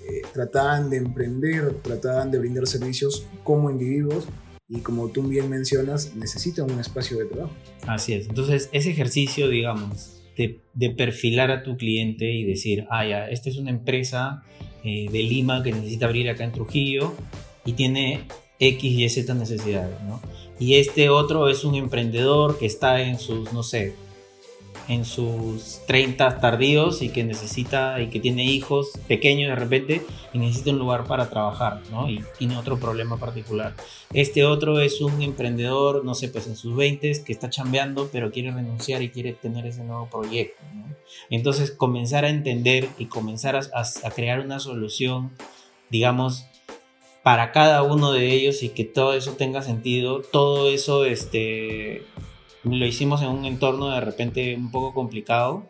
eh, 0.08 0.22
trataban 0.32 0.90
de 0.90 0.96
emprender, 0.96 1.74
trataban 1.82 2.30
de 2.30 2.38
brindar 2.38 2.66
servicios 2.66 3.26
como 3.44 3.70
individuos 3.70 4.26
y 4.68 4.80
como 4.80 5.08
tú 5.08 5.22
bien 5.22 5.48
mencionas, 5.48 6.14
necesitan 6.14 6.70
un 6.70 6.80
espacio 6.80 7.18
de 7.18 7.26
trabajo. 7.26 7.54
Así 7.86 8.14
es. 8.14 8.28
Entonces, 8.28 8.68
ese 8.72 8.90
ejercicio, 8.90 9.48
digamos, 9.48 10.20
de, 10.36 10.60
de 10.74 10.90
perfilar 10.90 11.50
a 11.50 11.62
tu 11.62 11.76
cliente 11.76 12.32
y 12.32 12.44
decir, 12.44 12.86
ah, 12.90 13.06
ya, 13.06 13.28
esta 13.28 13.48
es 13.48 13.56
una 13.56 13.70
empresa 13.70 14.42
eh, 14.84 15.06
de 15.10 15.22
Lima 15.22 15.62
que 15.62 15.72
necesita 15.72 16.06
abrir 16.06 16.28
acá 16.28 16.44
en 16.44 16.52
Trujillo 16.52 17.14
y 17.64 17.72
tiene 17.72 18.24
X 18.58 18.92
y 18.92 19.08
Z 19.08 19.34
necesidades, 19.34 20.00
¿no? 20.02 20.20
Y 20.58 20.74
este 20.74 21.08
otro 21.08 21.48
es 21.48 21.64
un 21.64 21.74
emprendedor 21.74 22.58
que 22.58 22.66
está 22.66 23.02
en 23.02 23.18
sus, 23.18 23.52
no 23.52 23.62
sé, 23.62 23.94
en 24.88 25.04
sus 25.04 25.80
30 25.86 26.40
tardíos 26.40 27.02
y 27.02 27.10
que 27.10 27.22
necesita 27.22 28.00
y 28.00 28.08
que 28.08 28.20
tiene 28.20 28.44
hijos 28.44 28.92
pequeños 29.06 29.50
de 29.50 29.56
repente 29.56 30.02
y 30.32 30.38
necesita 30.38 30.70
un 30.70 30.78
lugar 30.78 31.04
para 31.04 31.28
trabajar, 31.28 31.82
¿no? 31.90 32.08
Y 32.08 32.24
tiene 32.38 32.56
otro 32.56 32.80
problema 32.80 33.18
particular. 33.18 33.74
Este 34.14 34.44
otro 34.44 34.80
es 34.80 35.00
un 35.02 35.20
emprendedor, 35.20 36.04
no 36.04 36.14
sé, 36.14 36.28
pues 36.28 36.46
en 36.46 36.56
sus 36.56 36.74
20 36.74 37.22
que 37.24 37.32
está 37.32 37.50
chambeando 37.50 38.08
pero 38.10 38.30
quiere 38.30 38.50
renunciar 38.50 39.02
y 39.02 39.10
quiere 39.10 39.34
tener 39.34 39.66
ese 39.66 39.84
nuevo 39.84 40.08
proyecto, 40.10 40.62
¿no? 40.74 40.86
Entonces 41.30 41.70
comenzar 41.70 42.24
a 42.24 42.30
entender 42.30 42.88
y 42.98 43.06
comenzar 43.06 43.56
a, 43.56 43.62
a 43.62 44.10
crear 44.10 44.40
una 44.40 44.58
solución, 44.58 45.32
digamos, 45.90 46.46
para 47.22 47.52
cada 47.52 47.82
uno 47.82 48.12
de 48.12 48.32
ellos 48.32 48.62
y 48.62 48.70
que 48.70 48.84
todo 48.84 49.12
eso 49.12 49.32
tenga 49.32 49.60
sentido, 49.60 50.22
todo 50.22 50.70
eso 50.70 51.04
este, 51.04 52.06
lo 52.64 52.86
hicimos 52.86 53.22
en 53.22 53.28
un 53.28 53.44
entorno 53.44 53.88
de 53.90 54.00
repente 54.00 54.54
un 54.56 54.70
poco 54.70 54.94
complicado, 54.94 55.64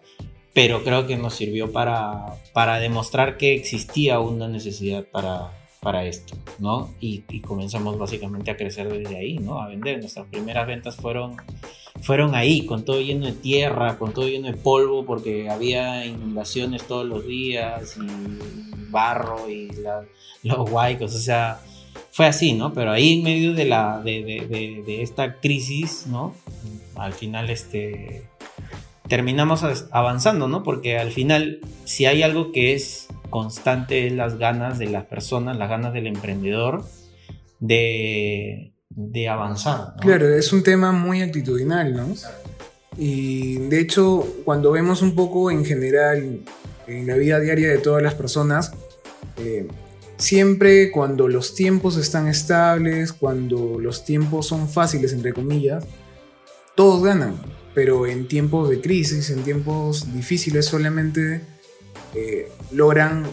pero 0.53 0.83
creo 0.83 1.07
que 1.07 1.17
nos 1.17 1.35
sirvió 1.35 1.73
para, 1.73 2.35
para 2.53 2.79
demostrar 2.79 3.37
que 3.37 3.55
existía 3.55 4.19
una 4.21 4.49
necesidad 4.49 5.05
para, 5.05 5.53
para 5.81 6.05
esto, 6.05 6.37
¿no? 6.59 6.91
Y, 7.01 7.23
comenzamos 7.41 7.99
básicamente 7.99 8.51
a 8.51 8.57
crecer 8.57 8.93
desde 8.93 9.17
ahí, 9.17 9.39
¿no? 9.39 9.61
A 9.61 9.69
vender. 9.69 10.01
Nuestras 10.01 10.27
primeras 10.27 10.67
ventas 10.67 10.97
fueron, 10.97 11.37
fueron 12.03 12.35
ahí, 12.35 12.67
con 12.67 12.85
todo 12.85 13.01
lleno 13.01 13.27
de 13.27 13.33
tierra, 13.33 13.99
con 13.99 14.13
todo 14.13 14.29
lleno 14.29 14.49
de 14.49 14.55
polvo, 14.55 15.07
porque 15.07 15.49
había 15.49 16.05
inundaciones 16.05 16.87
todos 16.87 17.07
los 17.07 17.27
días, 17.27 17.97
y 17.97 18.91
barro 18.91 19.49
y 19.49 19.71
los 20.43 20.71
huaicos, 20.71 21.15
o 21.15 21.19
sea, 21.19 21.61
fue 22.19 22.27
así, 22.27 22.53
¿no? 22.53 22.75
Pero 22.75 22.91
ahí 22.91 23.19
en 23.19 23.23
medio 23.23 23.55
de, 23.55 23.65
la, 23.65 24.03
de, 24.05 24.25
de, 24.25 24.83
de, 24.85 25.03
esta 25.03 25.37
crisis, 25.39 26.07
¿no? 26.09 26.35
Al 26.97 27.13
final, 27.13 27.49
este, 27.49 28.25
terminamos 29.07 29.65
avanzando, 29.93 30.49
¿no? 30.49 30.65
Porque 30.65 30.99
al 30.99 31.13
final, 31.13 31.61
si 31.85 32.07
hay 32.07 32.25
algo 32.25 32.51
que 32.51 32.75
es 32.75 33.07
constante, 33.31 34.09
es 34.09 34.15
las 34.15 34.37
ganas 34.37 34.81
de 34.81 34.87
las 34.87 35.05
personas, 35.05 35.59
las 35.59 35.69
ganas 35.69 35.93
del 35.93 36.09
emprendedor 36.09 36.85
de, 37.61 38.73
de 38.91 39.29
avanzar. 39.29 39.95
Claro, 40.01 40.29
es 40.29 40.53
un 40.53 40.65
tema 40.65 40.91
muy 40.91 41.23
actitudinal, 41.23 41.95
¿no? 41.95 42.09
Y 42.97 43.59
de 43.69 43.79
hecho, 43.79 44.27
cuando 44.45 44.73
vemos 44.73 45.03
un 45.03 45.15
poco 45.15 45.53
en 45.53 45.65
general 45.65 46.41
en 46.89 47.07
la 47.07 47.15
vida 47.15 47.39
diaria 47.39 47.69
de 47.69 47.79
todas 47.79 48.03
las 48.03 48.15
personas, 48.15 48.73
eh, 49.37 49.69
siempre 50.19 50.91
cuando 50.91 51.29
los 51.29 51.55
tiempos 51.55 51.97
están 51.97 52.27
estables, 52.27 53.13
cuando 53.13 53.79
los 53.81 54.05
tiempos 54.05 54.47
son 54.47 54.69
fáciles, 54.69 55.13
entre 55.13 55.33
comillas, 55.33 55.85
todos 56.75 57.03
ganan. 57.03 57.41
Pero 57.75 58.07
en 58.07 58.27
tiempos 58.27 58.69
de 58.69 58.81
crisis, 58.81 59.31
en 59.31 59.45
tiempos 59.45 60.13
difíciles, 60.13 60.67
solamente 60.67 61.43
eh, 62.15 62.51
logran 62.73 63.27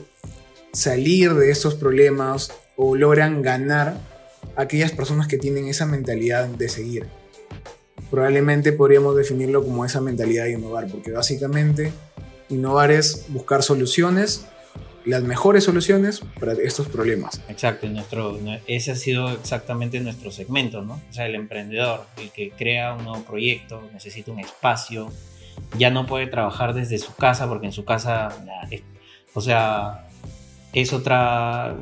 salir 0.71 1.33
de 1.33 1.51
estos 1.51 1.75
problemas 1.75 2.51
o 2.75 2.95
logran 2.95 3.41
ganar 3.41 3.97
aquellas 4.55 4.91
personas 4.91 5.27
que 5.27 5.37
tienen 5.37 5.67
esa 5.67 5.85
mentalidad 5.85 6.47
de 6.47 6.69
seguir. 6.69 7.07
Probablemente 8.11 8.71
podríamos 8.71 9.15
definirlo 9.15 9.63
como 9.63 9.83
esa 9.83 10.01
mentalidad 10.01 10.43
de 10.43 10.51
innovar, 10.51 10.87
porque 10.87 11.11
básicamente 11.11 11.91
innovar 12.49 12.91
es 12.91 13.25
buscar 13.29 13.63
soluciones 13.63 14.45
las 15.05 15.23
mejores 15.23 15.63
soluciones 15.63 16.21
para 16.39 16.53
estos 16.53 16.87
problemas. 16.87 17.41
Exacto, 17.47 17.87
nuestro, 17.87 18.39
ese 18.67 18.91
ha 18.91 18.95
sido 18.95 19.31
exactamente 19.31 19.99
nuestro 19.99 20.31
segmento, 20.31 20.81
¿no? 20.81 20.93
O 21.09 21.13
sea, 21.13 21.27
el 21.27 21.35
emprendedor, 21.35 22.05
el 22.17 22.31
que 22.31 22.49
crea 22.51 22.93
un 22.93 23.03
nuevo 23.05 23.23
proyecto, 23.23 23.87
necesita 23.93 24.31
un 24.31 24.39
espacio, 24.39 25.11
ya 25.77 25.91
no 25.91 26.05
puede 26.05 26.27
trabajar 26.27 26.73
desde 26.73 26.97
su 26.97 27.15
casa 27.15 27.47
porque 27.47 27.67
en 27.67 27.71
su 27.71 27.85
casa, 27.85 28.29
o 29.33 29.41
sea, 29.41 30.07
es 30.73 30.91
otra... 30.91 31.75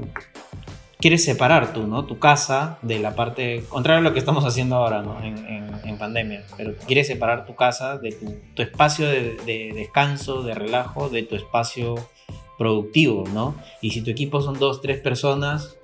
Quieres 0.99 1.25
separar 1.25 1.73
tú, 1.73 1.85
¿no? 1.85 2.05
Tu 2.05 2.17
casa 2.17 2.77
de 2.81 2.99
la 2.99 3.13
parte, 3.13 3.65
contrario 3.67 3.99
a 3.99 4.03
lo 4.03 4.13
que 4.13 4.19
estamos 4.19 4.45
haciendo 4.45 4.77
ahora, 4.77 5.01
¿no? 5.01 5.21
En, 5.21 5.63
pandemia, 5.99 6.43
pero 6.57 6.75
quieres 6.87 7.05
separar 7.05 7.45
tu 7.45 7.55
casa 7.55 7.97
de 7.97 8.11
tu, 8.55 8.61
espacio 8.61 9.07
de, 9.07 9.37
de 9.45 9.71
descanso, 9.73 10.41
de 10.41 10.55
relajo, 10.55 11.07
de 11.07 11.21
tu 11.21 11.35
espacio 11.35 11.95
productivo, 12.57 13.23
¿no? 13.33 13.55
Y 13.81 13.91
si 13.91 14.01
tu 14.01 14.11
equipo 14.11 14.41
son 14.41 14.59
dos, 14.59 14.81
tres 14.81 14.99
personas, 14.99 15.77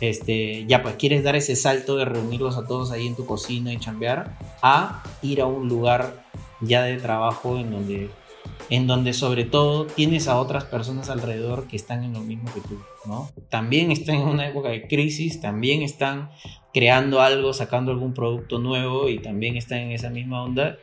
este, 0.00 0.66
ya 0.66 0.82
pues 0.82 0.96
quieres 0.96 1.24
dar 1.24 1.36
ese 1.36 1.56
salto 1.56 1.96
de 1.96 2.04
reunirlos 2.04 2.56
a 2.56 2.66
todos 2.66 2.90
ahí 2.90 3.06
en 3.06 3.16
tu 3.16 3.26
cocina 3.26 3.72
y 3.72 3.78
chambear, 3.78 4.36
a 4.62 5.02
ir 5.22 5.40
a 5.40 5.46
un 5.46 5.68
lugar 5.68 6.24
ya 6.60 6.82
de 6.82 6.96
trabajo 6.96 7.58
en 7.58 7.70
donde, 7.70 8.10
en 8.70 8.86
donde 8.86 9.12
sobre 9.12 9.44
todo 9.44 9.86
tienes 9.86 10.28
a 10.28 10.38
otras 10.38 10.64
personas 10.64 11.10
alrededor 11.10 11.68
que 11.68 11.76
están 11.76 12.04
en 12.04 12.12
lo 12.14 12.20
mismo 12.20 12.52
que 12.52 12.60
tú, 12.60 12.78
¿no? 13.06 13.30
También 13.48 13.92
están 13.92 14.16
en 14.16 14.28
una 14.28 14.48
época 14.48 14.70
de 14.70 14.86
crisis, 14.86 15.40
también 15.40 15.82
están 15.82 16.30
creando 16.74 17.20
algo, 17.22 17.54
sacando 17.54 17.90
algún 17.92 18.12
producto 18.12 18.58
nuevo 18.58 19.08
y 19.08 19.18
también 19.18 19.56
están 19.56 19.78
en 19.78 19.92
esa 19.92 20.10
misma 20.10 20.42
onda 20.42 20.76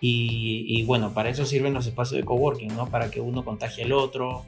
Y, 0.00 0.82
bueno, 0.84 1.14
para 1.14 1.30
eso 1.30 1.46
sirven 1.46 1.72
los 1.72 1.86
espacios 1.86 2.20
de 2.20 2.26
coworking, 2.26 2.74
¿no? 2.76 2.90
Para 2.90 3.10
que 3.10 3.20
uno 3.20 3.44
contagie 3.44 3.84
al 3.84 3.92
otro. 3.92 4.44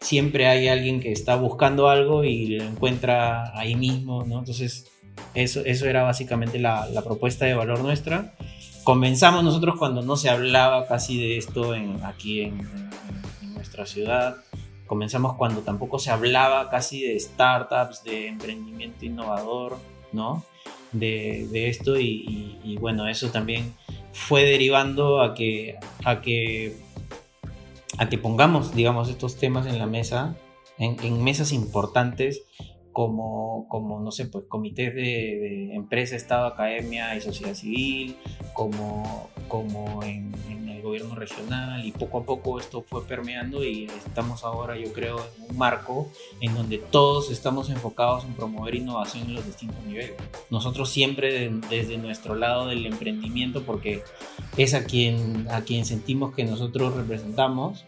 Siempre 0.00 0.46
hay 0.46 0.68
alguien 0.68 1.00
que 1.00 1.12
está 1.12 1.36
buscando 1.36 1.88
algo 1.88 2.24
y 2.24 2.56
lo 2.56 2.64
encuentra 2.64 3.56
ahí 3.58 3.74
mismo, 3.74 4.24
¿no? 4.24 4.38
Entonces, 4.38 4.86
eso, 5.34 5.62
eso 5.64 5.86
era 5.86 6.02
básicamente 6.02 6.58
la, 6.58 6.86
propuesta 7.04 7.44
de 7.44 7.54
valor 7.54 7.80
nuestra. 7.80 8.34
Comenzamos 8.84 9.44
nosotros 9.44 9.76
cuando 9.78 10.02
no 10.02 10.16
se 10.16 10.30
hablaba 10.30 10.86
casi 10.86 11.18
de 11.18 11.36
esto 11.36 11.74
en, 11.74 12.02
aquí 12.04 12.42
en, 12.42 12.88
nuestra 13.54 13.86
ciudad 13.86 14.36
comenzamos 14.88 15.34
cuando 15.34 15.60
tampoco 15.60 16.00
se 16.00 16.10
hablaba 16.10 16.70
casi 16.70 17.02
de 17.02 17.20
startups, 17.20 18.02
de 18.02 18.26
emprendimiento 18.28 19.04
innovador, 19.04 19.78
¿no? 20.12 20.44
De, 20.90 21.46
de 21.52 21.68
esto 21.68 22.00
y, 22.00 22.58
y, 22.64 22.76
bueno, 22.78 23.06
eso 23.06 23.28
también 23.28 23.74
fue 24.12 24.44
derivando 24.44 25.20
a 25.20 25.34
que, 25.34 25.76
a 26.04 26.20
que, 26.20 26.74
a 27.98 28.08
que 28.08 28.18
pongamos, 28.18 28.74
digamos, 28.74 29.08
estos 29.08 29.36
temas 29.36 29.66
en 29.66 29.78
la 29.78 29.86
mesa, 29.86 30.36
en, 30.78 30.96
en 31.02 31.22
mesas 31.22 31.52
importantes 31.52 32.42
como, 32.98 33.66
como, 33.68 34.00
no 34.00 34.10
sé, 34.10 34.26
pues 34.26 34.46
comités 34.48 34.92
de, 34.92 35.02
de, 35.02 35.74
empresa, 35.74 36.16
Estado, 36.16 36.46
Academia 36.46 37.14
y 37.14 37.20
sociedad 37.20 37.54
civil, 37.54 38.16
como, 38.54 39.30
como 39.46 40.02
en, 40.02 40.34
en, 40.50 40.68
el 40.68 40.82
gobierno 40.82 41.14
regional 41.14 41.84
y 41.84 41.92
poco 41.92 42.18
a 42.18 42.24
poco 42.24 42.58
esto 42.58 42.82
fue 42.82 43.04
permeando 43.04 43.64
y 43.64 43.84
estamos 43.84 44.42
ahora 44.42 44.76
yo 44.78 44.92
creo 44.92 45.18
en 45.18 45.50
un 45.50 45.58
marco 45.58 46.08
en 46.40 46.54
donde 46.54 46.78
todos 46.78 47.30
estamos 47.30 47.68
enfocados 47.68 48.24
en 48.24 48.34
promover 48.34 48.74
innovación 48.74 49.28
en 49.28 49.34
los 49.34 49.46
distintos 49.46 49.84
niveles. 49.84 50.14
Nosotros 50.50 50.88
siempre 50.88 51.32
de, 51.32 51.60
desde 51.68 51.98
nuestro 51.98 52.34
lado 52.34 52.66
del 52.66 52.86
emprendimiento 52.86 53.62
porque 53.64 54.02
es 54.56 54.74
a 54.74 54.84
quien, 54.84 55.46
a 55.50 55.60
quien 55.60 55.84
sentimos 55.84 56.34
que 56.34 56.44
nosotros 56.44 56.94
representamos, 56.94 57.84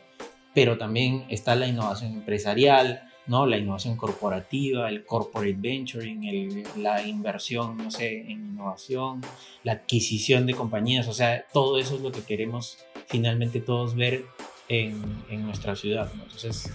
pero 0.54 0.78
también 0.78 1.26
está 1.28 1.54
la 1.54 1.66
innovación 1.66 2.12
empresarial, 2.12 3.02
¿no? 3.26 3.46
La 3.46 3.58
innovación 3.58 3.96
corporativa, 3.96 4.88
el 4.88 5.04
corporate 5.04 5.56
venturing, 5.56 6.24
el, 6.24 6.64
la 6.76 7.06
inversión, 7.06 7.76
no 7.76 7.90
sé, 7.90 8.22
en 8.22 8.30
innovación, 8.30 9.20
la 9.62 9.72
adquisición 9.72 10.46
de 10.46 10.54
compañías, 10.54 11.06
o 11.08 11.12
sea, 11.12 11.46
todo 11.52 11.78
eso 11.78 11.96
es 11.96 12.00
lo 12.00 12.12
que 12.12 12.22
queremos 12.22 12.78
finalmente 13.06 13.60
todos 13.60 13.94
ver 13.94 14.24
en, 14.68 15.02
en 15.28 15.46
nuestra 15.46 15.76
ciudad, 15.76 16.12
¿no? 16.14 16.24
Entonces, 16.24 16.72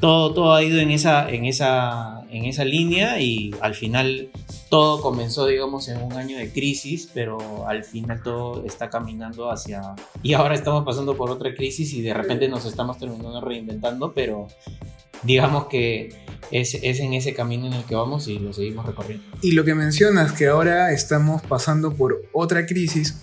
todo, 0.00 0.32
todo 0.32 0.54
ha 0.54 0.62
ido 0.62 0.78
en 0.78 0.90
esa, 0.90 1.28
en, 1.28 1.44
esa, 1.44 2.22
en 2.30 2.44
esa 2.44 2.64
línea 2.64 3.20
y 3.20 3.54
al 3.60 3.74
final 3.74 4.30
todo 4.68 5.00
comenzó, 5.00 5.46
digamos, 5.46 5.88
en 5.88 6.02
un 6.02 6.12
año 6.12 6.36
de 6.36 6.52
crisis, 6.52 7.08
pero 7.12 7.66
al 7.66 7.84
final 7.84 8.22
todo 8.22 8.64
está 8.64 8.90
caminando 8.90 9.50
hacia... 9.50 9.80
Y 10.22 10.34
ahora 10.34 10.54
estamos 10.54 10.84
pasando 10.84 11.16
por 11.16 11.30
otra 11.30 11.54
crisis 11.54 11.92
y 11.94 12.02
de 12.02 12.14
repente 12.14 12.48
nos 12.48 12.64
estamos 12.66 12.98
terminando 12.98 13.40
reinventando, 13.40 14.12
pero 14.12 14.48
digamos 15.22 15.66
que 15.66 16.14
es, 16.50 16.74
es, 16.74 17.00
en 17.00 17.14
ese 17.14 17.34
camino 17.34 17.66
en 17.66 17.72
el 17.72 17.84
que 17.84 17.94
vamos 17.94 18.28
y 18.28 18.38
lo 18.38 18.52
seguimos 18.52 18.86
recorriendo. 18.86 19.24
Y 19.42 19.52
lo 19.52 19.64
que 19.64 19.74
mencionas, 19.74 20.32
que 20.32 20.48
ahora 20.48 20.92
estamos 20.92 21.42
pasando 21.42 21.94
por 21.94 22.22
otra 22.32 22.66
crisis, 22.66 23.18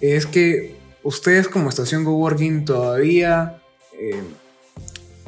es 0.00 0.26
que 0.26 0.76
ustedes 1.02 1.48
como 1.48 1.68
estación 1.68 2.04
Coworking 2.04 2.64
todavía 2.64 3.62
eh, 3.98 4.22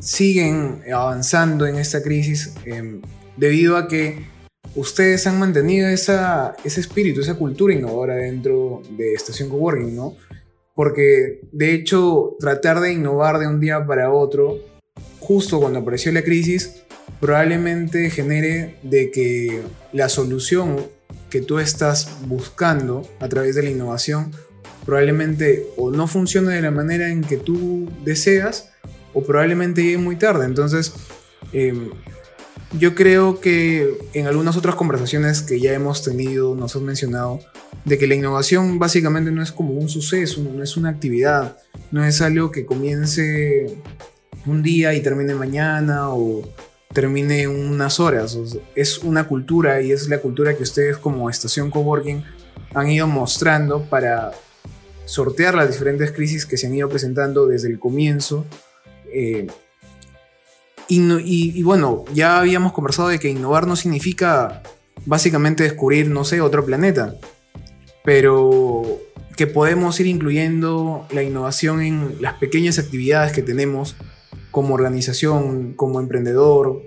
siguen 0.01 0.83
avanzando 0.93 1.67
en 1.67 1.77
esta 1.77 2.03
crisis 2.03 2.55
eh, 2.65 3.01
debido 3.37 3.77
a 3.77 3.89
que 3.89 4.27
ustedes 4.75 5.27
han 5.27 5.39
mantenido 5.39 5.89
ese 5.89 6.55
espíritu, 6.65 7.21
esa 7.21 7.35
cultura 7.35 7.75
innovadora 7.75 8.17
dentro 8.17 8.83
de 8.91 9.15
estación 9.15 9.49
Coworking, 9.49 9.95
¿no? 9.95 10.17
Porque 10.75 11.41
de 11.53 11.75
hecho 11.75 12.37
tratar 12.39 12.81
de 12.81 12.93
innovar 12.93 13.39
de 13.39 13.49
un 13.49 13.61
día 13.61 13.85
para 13.85 14.13
otro 14.13 14.59
justo 15.19 15.61
cuando 15.61 15.81
apareció 15.81 16.13
la 16.13 16.23
crisis, 16.23 16.83
probablemente 17.21 18.11
genere 18.11 18.77
de 18.83 19.11
que 19.11 19.63
la 19.93 20.09
solución 20.09 20.87
que 21.31 21.41
tú 21.41 21.59
estás 21.59 22.09
buscando 22.27 23.09
a 23.21 23.29
través 23.29 23.55
de 23.55 23.63
la 23.63 23.71
innovación 23.71 24.33
probablemente 24.85 25.67
o 25.77 25.91
no 25.91 26.07
funcione 26.07 26.55
de 26.55 26.63
la 26.63 26.71
manera 26.71 27.11
en 27.11 27.23
que 27.23 27.37
tú 27.37 27.91
deseas 28.05 28.71
o 29.15 29.23
probablemente 29.23 29.83
llegue 29.83 29.99
muy 29.99 30.17
tarde. 30.17 30.45
Entonces, 30.45 30.93
eh, 31.53 31.91
yo 32.79 32.95
creo 32.95 33.41
que 33.41 33.99
en 34.13 34.27
algunas 34.27 34.57
otras 34.57 34.75
conversaciones 34.75 35.43
que 35.43 35.61
ya 35.61 35.73
hemos 35.73 36.03
tenido, 36.03 36.55
nos 36.55 36.77
has 36.77 36.83
mencionado, 36.83 37.41
de 37.85 37.99
que 37.99 38.07
la 38.07 38.15
innovación 38.15 38.79
básicamente 38.79 39.31
no 39.31 39.43
es 39.43 39.53
como 39.53 39.73
un 39.73 39.89
suceso, 39.89 40.43
no 40.43 40.63
es 40.63 40.77
una 40.77 40.91
actividad, 40.91 41.57
no 41.91 42.05
es 42.05 42.21
algo 42.21 42.51
que 42.51 42.67
comience 42.67 43.79
un 44.47 44.63
día 44.63 44.95
y 44.95 45.01
termine 45.01 45.35
mañana 45.35 46.11
o 46.11 46.43
termine 46.93 47.49
unas 47.49 48.01
horas. 48.01 48.37
Es 48.75 48.99
una 48.99 49.27
cultura 49.27 49.81
y 49.81 49.93
es 49.93 50.09
la 50.09 50.19
cultura 50.19 50.57
que 50.57 50.63
ustedes 50.63 50.99
como 50.99 51.31
estación 51.31 51.71
coworking 51.71 52.25
han 52.75 52.91
ido 52.91 53.07
mostrando 53.07 53.83
para 53.85 54.33
sortear 55.05 55.55
las 55.55 55.69
diferentes 55.69 56.13
crisis 56.13 56.45
que 56.45 56.59
se 56.59 56.67
han 56.67 56.75
ido 56.75 56.89
presentando 56.89 57.47
desde 57.47 57.69
el 57.69 57.79
comienzo. 57.79 58.45
Eh, 59.13 59.47
y, 60.89 61.59
y, 61.59 61.63
bueno, 61.63 62.05
ya 62.15 62.39
habíamos 62.39 62.73
conversado 62.73 63.09
de 63.09 63.19
que 63.19 63.29
innovar 63.29 63.67
no 63.67 63.77
significa 63.77 64.63
básicamente 65.05 65.63
descubrir, 65.63 66.09
no 66.09 66.25
sé, 66.25 66.41
otro 66.41 66.65
planeta, 66.65 67.15
pero 68.05 69.01
que 69.37 69.47
podemos 69.47 70.01
ir 70.01 70.07
incluyendo 70.07 71.07
la 71.11 71.23
innovación 71.23 71.83
en 71.83 72.21
las 72.21 72.35
pequeñas 72.35 72.79
actividades 72.79 73.33
que 73.33 73.43
tenemos 73.43 73.97
como 74.51 74.75
organización, 74.75 75.75
como 75.75 76.01
emprendedor, 76.01 76.83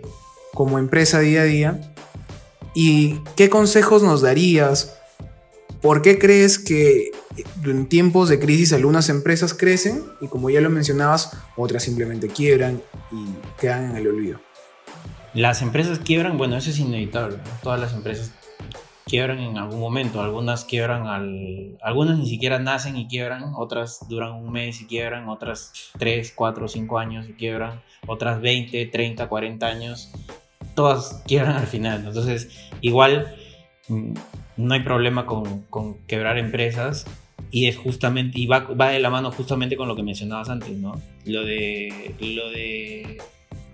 como 0.54 0.80
empresa 0.80 1.20
día 1.20 1.42
a 1.42 1.46
día? 1.46 1.94
¿Y 2.74 3.20
qué 3.36 3.50
consejos 3.50 4.04
nos 4.04 4.22
darías? 4.22 4.98
¿Por 5.82 6.04
qué 6.04 6.20
crees 6.20 6.60
que 6.60 7.12
en 7.66 7.88
tiempos 7.88 8.30
de 8.30 8.40
crisis 8.40 8.72
algunas 8.74 9.10
empresas 9.10 9.54
crecen 9.56 10.04
y 10.22 10.28
como 10.28 10.50
ya 10.50 10.62
lo 10.62 10.70
mencionabas, 10.70 11.36
otras 11.58 11.84
simplemente 11.84 12.28
quiebran 12.28 12.82
y 13.12 13.26
quedan 13.60 13.92
en 13.92 13.96
el 13.96 14.08
olvido? 14.08 14.40
Las 15.34 15.62
empresas 15.62 15.98
quiebran, 16.00 16.38
bueno, 16.38 16.56
eso 16.56 16.70
es 16.70 16.78
inevitable. 16.78 17.38
Todas 17.64 17.80
las 17.80 17.94
empresas 17.94 18.32
quiebran 19.06 19.40
en 19.40 19.58
algún 19.58 19.80
momento, 19.80 20.22
algunas 20.22 20.66
quiebran 20.66 21.08
al... 21.08 21.78
Algunas 21.82 22.20
ni 22.20 22.30
siquiera 22.30 22.60
nacen 22.60 22.96
y 22.96 23.08
quiebran, 23.08 23.54
otras 23.56 24.08
duran 24.08 24.34
un 24.34 24.52
mes 24.52 24.82
y 24.82 24.86
quiebran, 24.86 25.30
otras 25.30 25.72
3, 25.98 26.34
4, 26.36 26.68
5 26.68 27.00
años 27.00 27.28
y 27.28 27.34
quiebran, 27.34 27.82
otras 28.08 28.40
20, 28.40 28.86
30, 28.86 29.28
40 29.28 29.66
años, 29.66 30.12
todas 30.76 31.24
quiebran 31.26 31.56
al 31.56 31.68
final. 31.68 32.06
Entonces, 32.06 32.50
igual 32.82 33.36
mm, 33.88 34.14
no 34.58 34.74
hay 34.74 34.82
problema 34.82 35.26
con, 35.26 35.64
con 35.70 35.98
quebrar 36.08 36.38
empresas 36.38 37.06
y 37.52 37.68
es 37.68 37.78
justamente, 37.78 38.40
y 38.40 38.48
va, 38.48 38.60
va, 38.60 38.90
de 38.90 39.00
la 39.00 39.10
mano 39.10 39.32
justamente 39.32 39.76
con 39.76 39.88
lo 39.88 39.96
que 39.96 40.04
mencionabas 40.04 40.50
antes, 40.50 40.78
¿no? 40.78 41.02
Lo 41.26 41.44
de... 41.44 42.16
Lo 42.20 42.50
de 42.50 43.18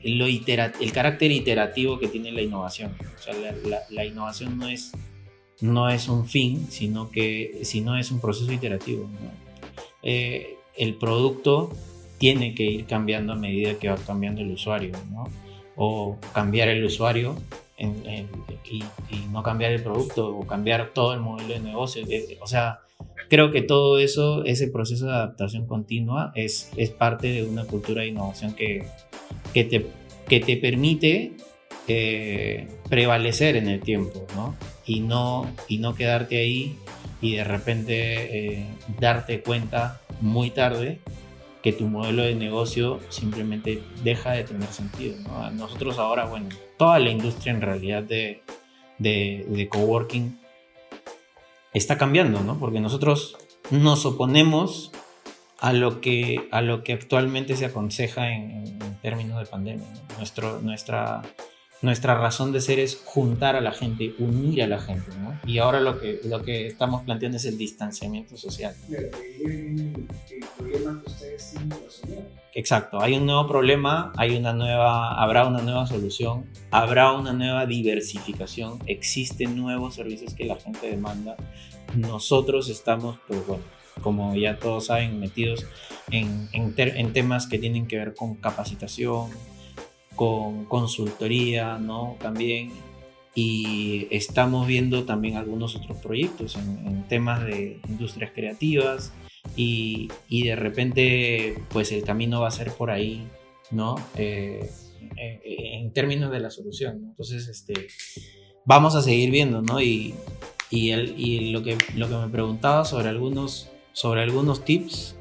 lo 0.04 0.28
itera, 0.28 0.74
el 0.80 0.92
carácter 0.92 1.32
iterativo 1.32 2.00
que 2.00 2.08
tiene 2.08 2.32
la 2.32 2.42
innovación. 2.42 2.94
O 3.20 3.22
sea, 3.22 3.34
la, 3.66 3.80
la, 3.90 4.06
innovación 4.06 4.58
no 4.58 4.68
es 4.68 4.92
no 5.60 5.90
es 5.90 6.08
un 6.08 6.28
fin, 6.28 6.68
sino 6.70 7.10
que 7.10 7.60
sino 7.64 7.98
es 7.98 8.12
un 8.12 8.22
proceso 8.22 8.52
iterativo. 8.52 9.10
Eh, 10.04 10.56
el 10.78 10.96
producto 10.96 11.72
tiene 12.20 12.54
que 12.54 12.64
ir 12.64 12.86
cambiando 12.86 13.34
a 13.34 13.36
medida 13.36 13.76
que 13.76 13.90
va 13.90 13.96
cambiando 13.96 14.42
el 14.42 14.52
usuario, 14.52 14.94
¿no? 15.12 15.26
O 15.76 16.18
cambiar 16.34 16.70
el 16.70 16.84
usuario 16.84 17.36
y, 17.78 18.84
no 19.32 19.44
cambiar 19.44 19.72
el 19.72 19.84
producto 19.84 20.36
o 20.36 20.48
cambiar 20.48 20.94
todo 20.94 21.14
el 21.14 21.20
modelo 21.20 21.54
de 21.54 21.60
negocio. 21.60 22.04
Eh, 22.10 22.38
o 22.42 22.48
sea, 22.48 22.80
creo 23.30 23.52
que 23.52 23.62
todo 23.62 24.00
eso, 24.00 24.44
ese 24.46 24.68
proceso 24.68 25.06
de 25.06 25.14
adaptación 25.14 25.68
continua 25.68 26.32
es, 26.36 26.72
es 26.76 26.90
parte 26.90 27.28
de 27.28 27.44
una 27.44 27.66
cultura 27.66 28.02
de 28.02 28.08
innovación 28.08 28.54
que, 28.54 28.86
que, 29.54 29.64
te, 29.64 29.86
que 30.28 30.40
te 30.40 30.58
permite 30.58 31.34
eh, 31.88 32.68
prevalecer 32.90 33.56
en 33.56 33.68
el 33.68 33.82
tiempo, 33.82 34.26
¿no? 34.36 34.56
Y 34.86 35.02
no, 35.02 35.50
y 35.68 35.78
no 35.78 35.96
quedarte 35.96 36.38
ahí 36.38 36.78
y 37.22 37.36
de 37.36 37.44
repente 37.44 38.56
eh, 38.56 38.66
darte 39.00 39.42
cuenta 39.42 40.02
muy 40.22 40.52
tarde 40.52 41.00
que 41.68 41.74
tu 41.74 41.90
modelo 41.90 42.24
de 42.24 42.34
negocio 42.34 43.02
simplemente 43.10 43.84
deja 44.02 44.32
de 44.32 44.46
tener 44.46 44.70
sentido. 44.70 45.18
¿no? 45.24 45.52
Nosotros 45.52 46.00
ahora, 46.00 46.24
bueno, 46.24 46.48
toda 46.78 46.98
la 46.98 47.10
industria 47.10 47.52
en 47.52 47.60
realidad 47.60 48.04
de, 48.04 48.42
de, 49.00 49.68
coworking 49.70 50.40
está 51.74 51.98
cambiando, 51.98 52.40
¿no? 52.40 52.58
Porque 52.58 52.80
nosotros 52.80 53.36
nos 53.70 54.06
oponemos 54.06 54.94
a 55.60 55.74
lo 55.74 56.00
que, 56.00 56.48
a 56.54 56.62
lo 56.62 56.86
que 56.86 56.94
actualmente 56.94 57.58
se 57.58 57.66
aconseja 57.66 58.32
en, 58.32 58.80
términos 59.02 59.38
de 59.38 59.46
pandemia. 59.48 59.88
Nuestro, 60.18 60.62
nuestra 60.62 61.22
nuestra 61.82 62.16
razón 62.16 62.52
de 62.52 62.62
ser 62.62 62.80
es 62.80 63.02
juntar 63.06 63.56
a 63.56 63.62
la 63.62 63.72
gente, 63.72 64.16
unir 64.20 64.64
a 64.64 64.68
la 64.68 64.80
gente, 64.80 65.12
¿no? 65.20 65.40
Y 65.46 65.60
ahora 65.60 65.80
lo 65.80 66.00
que, 66.00 66.20
lo 66.24 66.42
que 66.44 66.68
estamos 66.68 67.04
planteando 67.04 67.38
es 67.38 67.46
el 67.46 67.58
distanciamiento 67.58 68.36
social. 68.36 68.76
Exacto, 72.54 73.00
hay 73.00 73.14
un 73.16 73.28
nuevo 73.28 73.48
problema, 73.48 74.12
hay 74.18 74.36
una 74.36 74.54
nueva, 74.54 75.22
habrá 75.22 75.46
una 75.46 75.62
nueva 75.62 75.86
solución, 75.86 76.46
habrá 76.72 77.12
una 77.12 77.32
nueva 77.32 77.68
diversificación, 77.68 78.80
existen 78.88 79.56
nuevos 79.56 79.94
servicios 79.94 80.34
que 80.34 80.46
la 80.46 80.56
gente 80.56 80.90
demanda. 80.90 81.36
Nosotros 81.96 82.70
estamos, 82.70 83.20
pues 83.28 83.46
bueno, 83.46 83.64
como 84.02 84.36
ya 84.36 84.58
todos 84.58 84.88
saben, 84.88 85.20
metidos 85.20 85.68
en, 86.10 86.50
en, 86.52 86.74
en 86.78 87.14
temas 87.14 87.46
que 87.46 87.60
tienen 87.60 87.88
que 87.88 87.98
ver 87.98 88.16
con 88.16 88.36
capacitación, 88.36 89.30
con 90.18 90.66
consultoría, 90.66 91.78
¿no? 91.78 92.18
También. 92.20 92.72
Y 93.34 94.08
estamos 94.12 94.68
viendo 94.68 95.06
también 95.06 95.38
algunos 95.38 95.76
otros 95.76 95.98
proyectos 95.98 96.58
en, 96.58 97.08
temas 97.08 97.46
de 97.46 97.80
industrias 97.88 98.32
creativas 98.34 99.14
y, 99.56 100.10
y, 100.28 100.48
de 100.48 100.56
repente 100.58 101.64
pues 101.70 101.94
el 101.94 102.04
camino 102.04 102.42
va 102.42 102.50
a 102.50 102.52
ser 102.52 102.72
por 102.72 102.90
ahí, 102.90 103.28
¿no? 103.72 103.96
Eh, 104.16 104.70
eh, 105.16 105.42
en 105.44 105.94
términos 105.94 106.32
de 106.32 106.40
la 106.40 106.50
solución, 106.50 106.98
Entonces, 107.10 107.48
este, 107.48 107.88
vamos 108.66 108.96
a 108.96 109.02
seguir 109.02 109.32
viendo, 109.32 109.62
¿no? 109.62 109.82
Y, 109.82 110.14
y, 110.70 110.92
el, 110.92 111.20
y 111.20 111.52
lo, 111.52 111.64
que, 111.64 111.78
lo 111.96 112.10
que 112.10 112.16
me 112.16 112.28
preguntaba 112.28 112.86
sobre 112.86 113.10
algunos, 113.10 113.70
sobre 113.94 114.22
algunos 114.22 114.66
tips, 114.66 115.16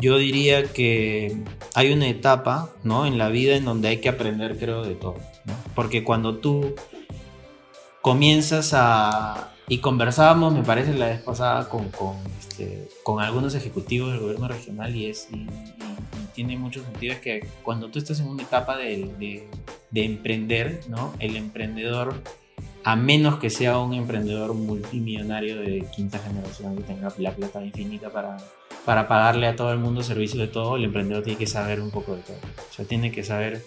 yo 0.00 0.18
diría 0.18 0.64
que 0.64 1.36
hay 1.74 1.92
una 1.92 2.08
etapa, 2.08 2.70
¿no? 2.82 3.06
En 3.06 3.18
la 3.18 3.28
vida 3.28 3.56
en 3.56 3.64
donde 3.64 3.88
hay 3.88 4.00
que 4.00 4.08
aprender, 4.08 4.58
creo, 4.58 4.84
de 4.84 4.94
todo, 4.94 5.16
Porque 5.74 6.04
cuando 6.04 6.38
tú 6.38 6.74
comienzas 8.00 8.72
a... 8.74 9.48
Y 9.68 9.78
conversábamos, 9.78 10.52
me 10.52 10.62
parece, 10.62 10.92
la 10.94 11.06
vez 11.06 11.22
pasada 11.22 11.68
con, 11.68 11.88
con, 11.90 12.16
este, 12.38 12.88
algunos 13.20 13.54
ejecutivos 13.54 14.10
del 14.12 14.20
gobierno 14.20 14.48
regional 14.48 14.94
y 14.94 15.06
es... 15.06 15.28
Y, 15.32 15.46
tiene 16.34 16.56
mucho 16.56 16.82
sentido, 16.82 17.12
es 17.12 17.20
que 17.20 17.46
cuando 17.62 17.90
tú 17.90 17.98
estás 17.98 18.18
en 18.20 18.26
una 18.26 18.42
etapa 18.42 18.78
de, 18.78 19.46
de 19.90 20.04
emprender, 20.04 20.80
¿no? 20.88 21.12
El 21.18 21.36
emprendedor 21.36 22.22
a 22.84 22.96
menos 22.96 23.38
que 23.38 23.50
sea 23.50 23.78
un 23.78 23.94
emprendedor 23.94 24.54
multimillonario 24.54 25.60
de 25.60 25.86
quinta 25.94 26.18
generación 26.18 26.76
que 26.76 26.82
tenga 26.82 27.12
la 27.18 27.34
plata 27.34 27.64
infinita 27.64 28.10
para 28.10 28.36
para 28.84 29.08
pagarle 29.08 29.46
a 29.46 29.56
todo 29.56 29.72
el 29.72 29.78
mundo 29.78 30.02
servicio 30.02 30.40
de 30.40 30.48
todo, 30.48 30.76
el 30.76 30.84
emprendedor 30.84 31.22
tiene 31.22 31.38
que 31.38 31.46
saber 31.46 31.80
un 31.80 31.90
poco 31.90 32.16
de 32.16 32.22
todo. 32.22 32.36
O 32.36 32.72
sea, 32.72 32.84
tiene 32.84 33.12
que 33.12 33.22
saber, 33.22 33.62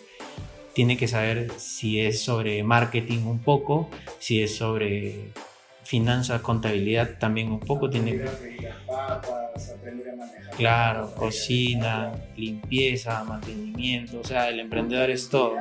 tiene 0.74 0.98
que 0.98 1.08
saber 1.08 1.52
si 1.58 2.02
es 2.02 2.22
sobre 2.22 2.64
marketing 2.64 3.26
un 3.26 3.40
poco, 3.40 3.90
si 4.20 4.42
es 4.42 4.56
sobre 4.58 5.32
finanzas, 5.84 6.42
contabilidad 6.42 7.18
también 7.20 7.52
un 7.52 7.60
poco. 7.60 7.90
Tiene 7.90 8.14
que... 8.14 8.26
Claro, 10.58 11.14
cocina, 11.16 12.14
limpieza, 12.38 13.24
mantenimiento, 13.24 14.20
o 14.20 14.24
sea, 14.24 14.50
el 14.50 14.60
emprendedor 14.60 15.10
es 15.10 15.30
todo. 15.30 15.56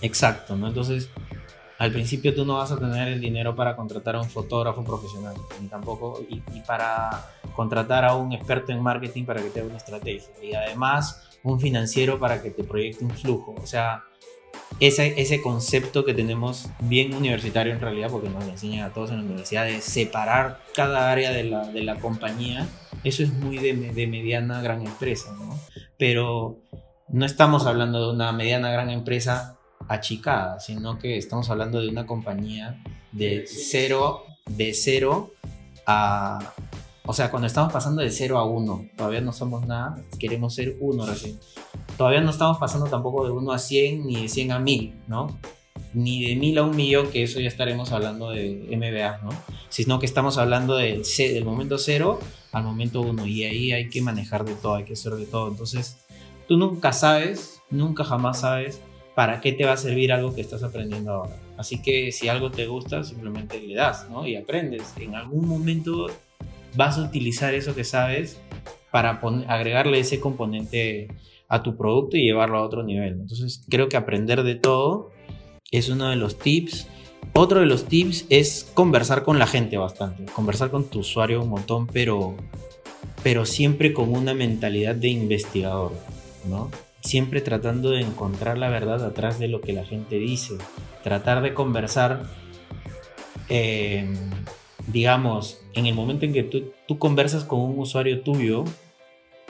Exacto, 0.00 0.56
¿no? 0.56 0.68
Entonces, 0.68 1.10
al 1.82 1.90
principio 1.90 2.32
tú 2.32 2.44
no 2.44 2.58
vas 2.58 2.70
a 2.70 2.78
tener 2.78 3.08
el 3.08 3.20
dinero 3.20 3.56
para 3.56 3.74
contratar 3.74 4.14
a 4.14 4.20
un 4.20 4.30
fotógrafo 4.30 4.84
profesional, 4.84 5.34
ni 5.60 5.66
tampoco, 5.66 6.24
y, 6.28 6.40
y 6.54 6.60
para 6.60 7.28
contratar 7.56 8.04
a 8.04 8.14
un 8.14 8.32
experto 8.32 8.70
en 8.70 8.80
marketing 8.80 9.24
para 9.24 9.42
que 9.42 9.50
te 9.50 9.58
haga 9.58 9.68
una 9.68 9.78
estrategia 9.78 10.30
y 10.40 10.54
además 10.54 11.28
un 11.42 11.58
financiero 11.58 12.20
para 12.20 12.40
que 12.40 12.52
te 12.52 12.62
proyecte 12.62 13.04
un 13.04 13.10
flujo. 13.10 13.56
O 13.60 13.66
sea, 13.66 14.04
ese, 14.78 15.20
ese 15.20 15.42
concepto 15.42 16.04
que 16.04 16.14
tenemos 16.14 16.68
bien 16.82 17.14
universitario 17.14 17.72
en 17.72 17.80
realidad, 17.80 18.10
porque 18.12 18.28
nos 18.28 18.44
enseñan 18.44 18.84
a 18.84 18.92
todos 18.92 19.10
en 19.10 19.16
la 19.16 19.24
universidad, 19.24 19.64
de 19.64 19.80
separar 19.80 20.60
cada 20.76 21.10
área 21.10 21.32
de 21.32 21.42
la, 21.42 21.66
de 21.66 21.82
la 21.82 21.96
compañía, 21.96 22.64
eso 23.02 23.24
es 23.24 23.32
muy 23.32 23.58
de, 23.58 23.74
de 23.74 24.06
mediana 24.06 24.62
gran 24.62 24.86
empresa, 24.86 25.34
¿no? 25.36 25.58
Pero 25.98 26.60
no 27.08 27.26
estamos 27.26 27.66
hablando 27.66 28.06
de 28.06 28.14
una 28.14 28.30
mediana 28.30 28.70
gran 28.70 28.88
empresa 28.88 29.58
achicada, 29.88 30.60
sino 30.60 30.98
que 30.98 31.16
estamos 31.16 31.50
hablando 31.50 31.80
de 31.80 31.88
una 31.88 32.06
compañía 32.06 32.82
de 33.12 33.44
cero, 33.46 34.24
de 34.46 34.74
cero 34.74 35.32
a, 35.86 36.54
o 37.04 37.12
sea, 37.12 37.30
cuando 37.30 37.48
estamos 37.48 37.72
pasando 37.72 38.00
de 38.00 38.10
0 38.10 38.38
a 38.38 38.44
1, 38.44 38.90
todavía 38.96 39.20
no 39.20 39.32
somos 39.32 39.66
nada, 39.66 40.00
queremos 40.20 40.54
ser 40.54 40.76
1 40.78 41.06
recién. 41.06 41.38
Todavía 41.96 42.20
no 42.20 42.30
estamos 42.30 42.58
pasando 42.58 42.86
tampoco 42.86 43.24
de 43.24 43.32
1 43.32 43.52
a 43.52 43.58
100 43.58 44.06
ni 44.06 44.22
de 44.22 44.28
100 44.28 44.52
a 44.52 44.58
1000, 44.60 44.94
¿no? 45.08 45.38
Ni 45.94 46.24
de 46.24 46.36
1000 46.36 46.58
a 46.58 46.62
1 46.62 46.72
millón, 46.74 47.10
que 47.10 47.24
eso 47.24 47.40
ya 47.40 47.48
estaremos 47.48 47.90
hablando 47.90 48.30
de 48.30 48.68
MBA, 48.70 49.18
¿no? 49.24 49.30
Sino 49.68 49.98
que 49.98 50.06
estamos 50.06 50.38
hablando 50.38 50.76
del, 50.76 51.02
del 51.02 51.44
momento 51.44 51.76
0 51.76 52.20
al 52.52 52.62
momento 52.62 53.00
1 53.00 53.26
y 53.26 53.44
ahí 53.44 53.72
hay 53.72 53.88
que 53.88 54.00
manejar 54.00 54.44
de 54.44 54.54
todo, 54.54 54.76
hay 54.76 54.84
que 54.84 54.92
hacer 54.92 55.14
de 55.14 55.26
todo. 55.26 55.48
Entonces, 55.48 55.98
tú 56.46 56.56
nunca 56.56 56.92
sabes, 56.92 57.62
nunca 57.68 58.04
jamás 58.04 58.40
sabes 58.40 58.80
para 59.14 59.40
qué 59.40 59.52
te 59.52 59.64
va 59.64 59.72
a 59.72 59.76
servir 59.76 60.12
algo 60.12 60.34
que 60.34 60.40
estás 60.40 60.62
aprendiendo 60.62 61.12
ahora. 61.12 61.36
Así 61.56 61.82
que 61.82 62.12
si 62.12 62.28
algo 62.28 62.50
te 62.50 62.66
gusta, 62.66 63.04
simplemente 63.04 63.60
le 63.60 63.74
das, 63.74 64.08
¿no? 64.10 64.26
Y 64.26 64.36
aprendes. 64.36 64.94
En 64.98 65.14
algún 65.14 65.46
momento 65.46 66.08
vas 66.74 66.98
a 66.98 67.02
utilizar 67.02 67.54
eso 67.54 67.74
que 67.74 67.84
sabes 67.84 68.40
para 68.90 69.20
agregarle 69.48 69.98
ese 69.98 70.20
componente 70.20 71.08
a 71.48 71.62
tu 71.62 71.76
producto 71.76 72.16
y 72.16 72.24
llevarlo 72.24 72.58
a 72.58 72.62
otro 72.62 72.82
nivel. 72.82 73.14
Entonces 73.20 73.64
creo 73.68 73.88
que 73.88 73.96
aprender 73.96 74.42
de 74.42 74.54
todo 74.54 75.10
es 75.70 75.88
uno 75.88 76.08
de 76.08 76.16
los 76.16 76.38
tips. 76.38 76.88
Otro 77.34 77.60
de 77.60 77.66
los 77.66 77.84
tips 77.84 78.26
es 78.30 78.70
conversar 78.74 79.22
con 79.22 79.38
la 79.38 79.46
gente 79.46 79.76
bastante, 79.76 80.24
conversar 80.32 80.70
con 80.70 80.84
tu 80.84 81.00
usuario 81.00 81.42
un 81.42 81.48
montón, 81.48 81.86
pero, 81.86 82.34
pero 83.22 83.46
siempre 83.46 83.92
con 83.92 84.14
una 84.14 84.34
mentalidad 84.34 84.94
de 84.94 85.08
investigador, 85.08 85.92
¿no? 86.48 86.70
Siempre 87.02 87.40
tratando 87.40 87.90
de 87.90 88.00
encontrar 88.00 88.58
la 88.58 88.70
verdad 88.70 89.04
atrás 89.04 89.38
de 89.38 89.48
lo 89.48 89.60
que 89.60 89.72
la 89.72 89.84
gente 89.84 90.16
dice, 90.16 90.56
tratar 91.02 91.42
de 91.42 91.52
conversar 91.52 92.26
eh, 93.48 94.06
digamos, 94.86 95.62
en 95.74 95.86
el 95.86 95.94
momento 95.94 96.24
en 96.24 96.32
que 96.32 96.42
tú, 96.42 96.72
tú 96.86 96.98
conversas 96.98 97.44
con 97.44 97.60
un 97.60 97.78
usuario 97.78 98.22
tuyo, 98.22 98.64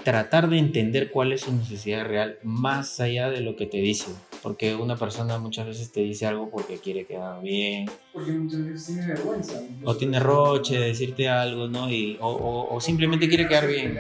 tratar 0.05 0.49
de 0.49 0.59
entender 0.59 1.11
cuál 1.11 1.33
es 1.33 1.43
su 1.43 1.53
necesidad 1.53 2.05
real 2.05 2.39
más 2.43 2.99
allá 3.01 3.31
de 3.31 3.41
lo 3.41 3.57
que 3.57 3.67
te 3.67 3.79
dice. 3.79 4.13
Porque 4.43 4.75
una 4.75 4.97
persona 4.97 5.39
muchas 5.39 5.67
veces 5.67 5.93
te 5.93 6.01
dice 6.01 6.27
algo 6.27 6.51
porque 6.51 6.79
quiere 6.79 7.07
quedar 7.07 7.41
bien. 7.41 7.89
Porque 8.13 8.33
muchas 8.33 8.65
veces 8.65 8.87
tiene 8.87 9.07
vergüenza. 9.07 9.63
O 9.85 9.97
tiene 9.97 10.19
roche 10.19 10.79
de 10.79 10.87
decirte 10.87 11.29
algo, 11.29 11.69
¿no? 11.69 11.89
Y, 11.89 12.19
o, 12.21 12.29
o, 12.29 12.75
o 12.75 12.81
simplemente 12.81 13.29
quiere 13.29 13.47
quedar 13.47 13.69
bien. 13.69 13.99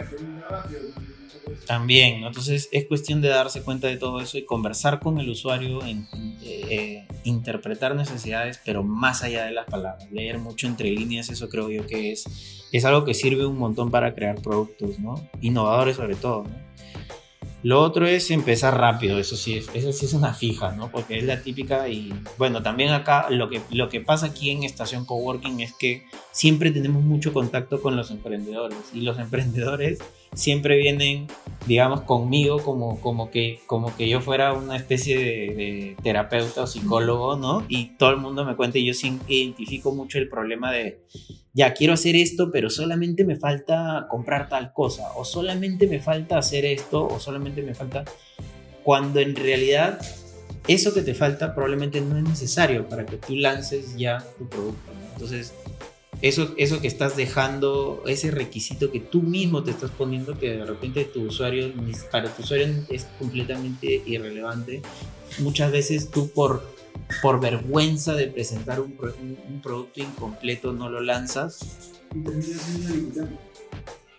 También, 1.67 2.25
entonces 2.25 2.69
es 2.73 2.87
cuestión 2.87 3.21
de 3.21 3.29
darse 3.29 3.62
cuenta 3.62 3.87
de 3.87 3.97
todo 3.97 4.21
eso 4.21 4.38
y 4.38 4.45
conversar 4.45 5.01
con 5.01 5.19
el 5.19 5.29
usuario, 5.29 5.85
en, 5.85 6.07
eh, 6.43 7.07
interpretar 7.25 7.95
necesidades, 7.95 8.61
pero 8.65 8.83
más 8.83 9.23
allá 9.23 9.45
de 9.45 9.53
las 9.53 9.67
palabras, 9.67 10.11
leer 10.11 10.38
mucho 10.38 10.67
entre 10.67 10.91
líneas, 10.91 11.31
eso 11.31 11.49
creo 11.49 11.71
yo 11.71 11.87
que 11.87 12.12
es, 12.12 12.25
es 12.73 12.85
algo 12.85 13.05
que 13.05 13.15
sirve 13.15 13.47
un 13.47 13.59
montón 13.59 13.91
para 13.91 14.15
crear 14.15 14.41
productos, 14.41 14.99
¿no? 14.99 15.29
Innovadores 15.41 15.97
sobre 15.97 16.17
todo, 16.17 16.45
¿no? 16.45 16.73
Lo 17.65 17.81
otro 17.81 18.07
es 18.07 18.29
empezar 18.33 18.77
rápido, 18.77 19.21
eso 19.21 19.37
sí, 19.37 19.57
es, 19.57 19.71
eso 19.73 19.93
sí 19.93 20.07
es 20.07 20.15
una 20.15 20.35
fija, 20.35 20.73
¿no? 20.73 20.91
Porque 20.91 21.19
es 21.19 21.25
la 21.25 21.43
típica 21.43 21.88
y 21.88 22.12
bueno, 22.37 22.61
también 22.61 22.91
acá 22.91 23.31
lo 23.31 23.49
que, 23.49 23.61
lo 23.71 23.88
que 23.88 24.01
pasa 24.01 24.27
aquí 24.27 24.51
en 24.51 24.65
Estación 24.65 25.05
Coworking 25.05 25.61
es 25.61 25.73
que 25.73 26.03
siempre 26.33 26.73
tenemos 26.73 27.05
mucho 27.05 27.33
contacto 27.33 27.81
con 27.81 27.95
los 27.95 28.11
emprendedores 28.11 28.79
y 28.93 29.03
los 29.03 29.17
emprendedores 29.21 30.01
siempre 30.35 30.77
vienen, 30.77 31.27
digamos, 31.66 32.03
conmigo 32.03 32.62
como, 32.62 33.01
como, 33.01 33.31
que, 33.31 33.61
como 33.66 33.95
que 33.97 34.09
yo 34.09 34.21
fuera 34.21 34.53
una 34.53 34.77
especie 34.77 35.18
de, 35.18 35.97
terapeuta 36.03 36.62
o 36.62 36.66
psicólogo, 36.66 37.37
¿no? 37.37 37.64
Y 37.68 37.97
todo 37.97 38.11
el 38.11 38.16
mundo 38.16 38.45
me 38.45 38.57
cuenta 38.57 38.79
y 38.79 38.87
yo 38.87 38.95
sí 38.95 39.18
identifico 39.29 39.92
mucho 39.92 40.18
el 40.18 40.29
problema 40.29 40.73
de 40.73 41.03
ya 41.55 41.75
quiero 41.75 41.92
hacer 41.92 42.16
esto, 42.16 42.51
pero 42.51 42.71
solamente 42.71 43.25
me 43.25 43.37
falta 43.37 44.07
comprar 44.09 44.49
tal 44.49 44.73
cosa, 44.73 45.12
o 45.16 45.25
solamente 45.25 45.87
me 45.87 46.01
falta 46.01 46.38
hacer 46.38 46.64
esto, 46.64 47.07
o 47.07 47.21
solamente 47.21 47.62
me 47.62 47.75
falta... 47.75 48.05
Cuando 48.83 49.21
en 49.21 49.37
realidad 49.37 50.01
eso 50.66 50.92
que 50.92 51.03
te 51.03 51.14
falta 51.14 51.55
probablemente 51.55 52.01
no 52.01 52.16
es 52.16 52.25
necesario 52.25 52.88
para 52.88 53.07
que 53.07 53.16
tú 53.16 53.37
lances 53.37 53.97
ya 53.97 54.25
tu 54.38 54.49
producto. 54.49 54.90
Entonces, 55.12 55.55
eso, 56.23 56.55
eso 56.57 56.81
que 56.81 56.89
estás 56.89 57.17
dejando, 57.17 58.03
ese 58.07 58.31
requisito 58.31 58.91
que 58.91 59.01
tú 59.01 59.23
mismo 59.23 59.63
te 59.63 59.73
estás 59.73 59.91
poniendo, 59.91 60.39
que 60.39 60.51
de 60.57 60.65
repente 60.65 61.05
tu 61.05 61.23
usuario, 61.23 61.73
para 62.11 62.35
tu 62.35 62.43
usuario 62.43 62.69
es 62.89 63.07
completamente 63.19 64.03
irrelevante, 64.07 64.83
muchas 65.41 65.71
veces 65.71 66.11
tú 66.11 66.31
por 66.31 66.73
por 67.21 67.41
vergüenza 67.41 68.15
de 68.15 68.27
presentar 68.29 68.81
un, 68.81 68.93
producto 69.63 70.01
incompleto 70.01 70.73
no 70.73 70.89
lo 70.89 71.01
lanzas. 71.01 71.93
Y 72.15 72.21
termina 72.21 72.49
siendo 72.49 73.39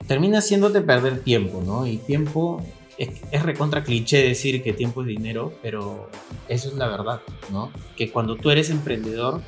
Termina 0.07 0.37
haciéndote 0.39 0.81
perder 0.81 1.19
tiempo, 1.21 1.61
¿no? 1.65 1.87
Y 1.87 1.97
tiempo 1.97 2.63
es, 2.97 3.43
recontra 3.43 3.83
cliché 3.83 4.17
decir 4.17 4.61
que 4.63 4.73
tiempo 4.73 5.01
es 5.01 5.07
dinero, 5.07 5.53
pero 5.61 6.09
eso 6.47 6.69
es 6.69 6.75
la 6.75 6.87
verdad, 6.87 7.21
¿no? 7.51 7.71
Que 7.95 8.11
cuando 8.11 8.35
tú 8.35 8.49
eres 8.49 8.69
emprendedor, 8.69 9.41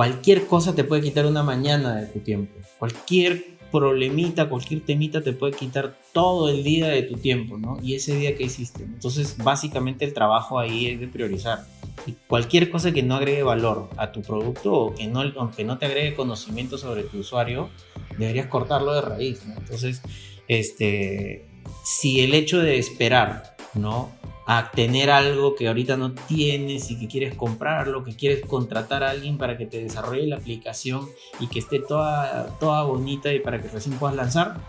cualquier 0.00 0.46
cosa 0.46 0.74
te 0.74 0.82
puede 0.82 1.02
quitar 1.02 1.26
una 1.26 1.42
mañana 1.42 1.94
de 1.94 2.06
tu 2.06 2.20
tiempo. 2.20 2.58
Cualquier 2.78 3.44
problemita, 3.70 4.48
cualquier 4.48 4.80
temita 4.80 5.20
te 5.22 5.34
puede 5.34 5.52
quitar 5.52 5.94
todo 6.14 6.48
el 6.48 6.64
día 6.64 6.88
de 6.88 7.02
tu 7.02 7.16
tiempo, 7.16 7.58
¿no? 7.58 7.76
Y 7.82 7.96
ese 7.96 8.16
día 8.16 8.34
que 8.34 8.44
hiciste. 8.44 8.82
Entonces, 8.82 9.36
básicamente 9.36 10.06
el 10.06 10.14
trabajo 10.14 10.58
ahí 10.58 10.86
es 10.86 11.00
de 11.00 11.06
priorizar. 11.06 11.66
Y 12.06 12.12
cualquier 12.28 12.70
cosa 12.70 12.92
que 12.92 13.02
no 13.02 13.16
agregue 13.16 13.42
valor 13.42 13.90
a 13.98 14.10
tu 14.10 14.22
producto 14.22 14.72
o 14.72 14.94
que 14.94 15.06
no, 15.06 15.20
aunque 15.36 15.64
no 15.64 15.76
te 15.76 15.84
agregue 15.84 16.14
conocimiento 16.16 16.78
sobre 16.78 17.02
tu 17.02 17.18
usuario, 17.18 17.68
deberías 18.16 18.46
cortarlo 18.46 18.94
de 18.94 19.02
raíz. 19.02 19.42
Entonces, 19.54 20.00
este, 20.48 21.44
si 21.84 22.22
el 22.22 22.32
hecho 22.32 22.58
de 22.58 22.78
esperar, 22.78 23.49
¿no? 23.74 24.10
A 24.46 24.70
tener 24.72 25.10
algo 25.10 25.54
que 25.54 25.68
ahorita 25.68 25.96
no 25.96 26.12
tienes 26.12 26.90
y 26.90 26.98
que 26.98 27.06
quieres 27.06 27.34
comprarlo, 27.34 28.04
que 28.04 28.16
quieres 28.16 28.44
contratar 28.44 29.02
a 29.02 29.10
alguien 29.10 29.38
para 29.38 29.56
que 29.56 29.66
te 29.66 29.80
desarrolle 29.80 30.26
la 30.26 30.36
aplicación 30.36 31.06
y 31.38 31.46
que 31.46 31.60
esté 31.60 31.78
toda, 31.78 32.58
toda 32.58 32.82
bonita 32.82 33.32
y 33.32 33.40
para 33.40 33.60
que 33.60 33.68
recién 33.68 33.96
puedas 33.98 34.16
lanzar, 34.16 34.60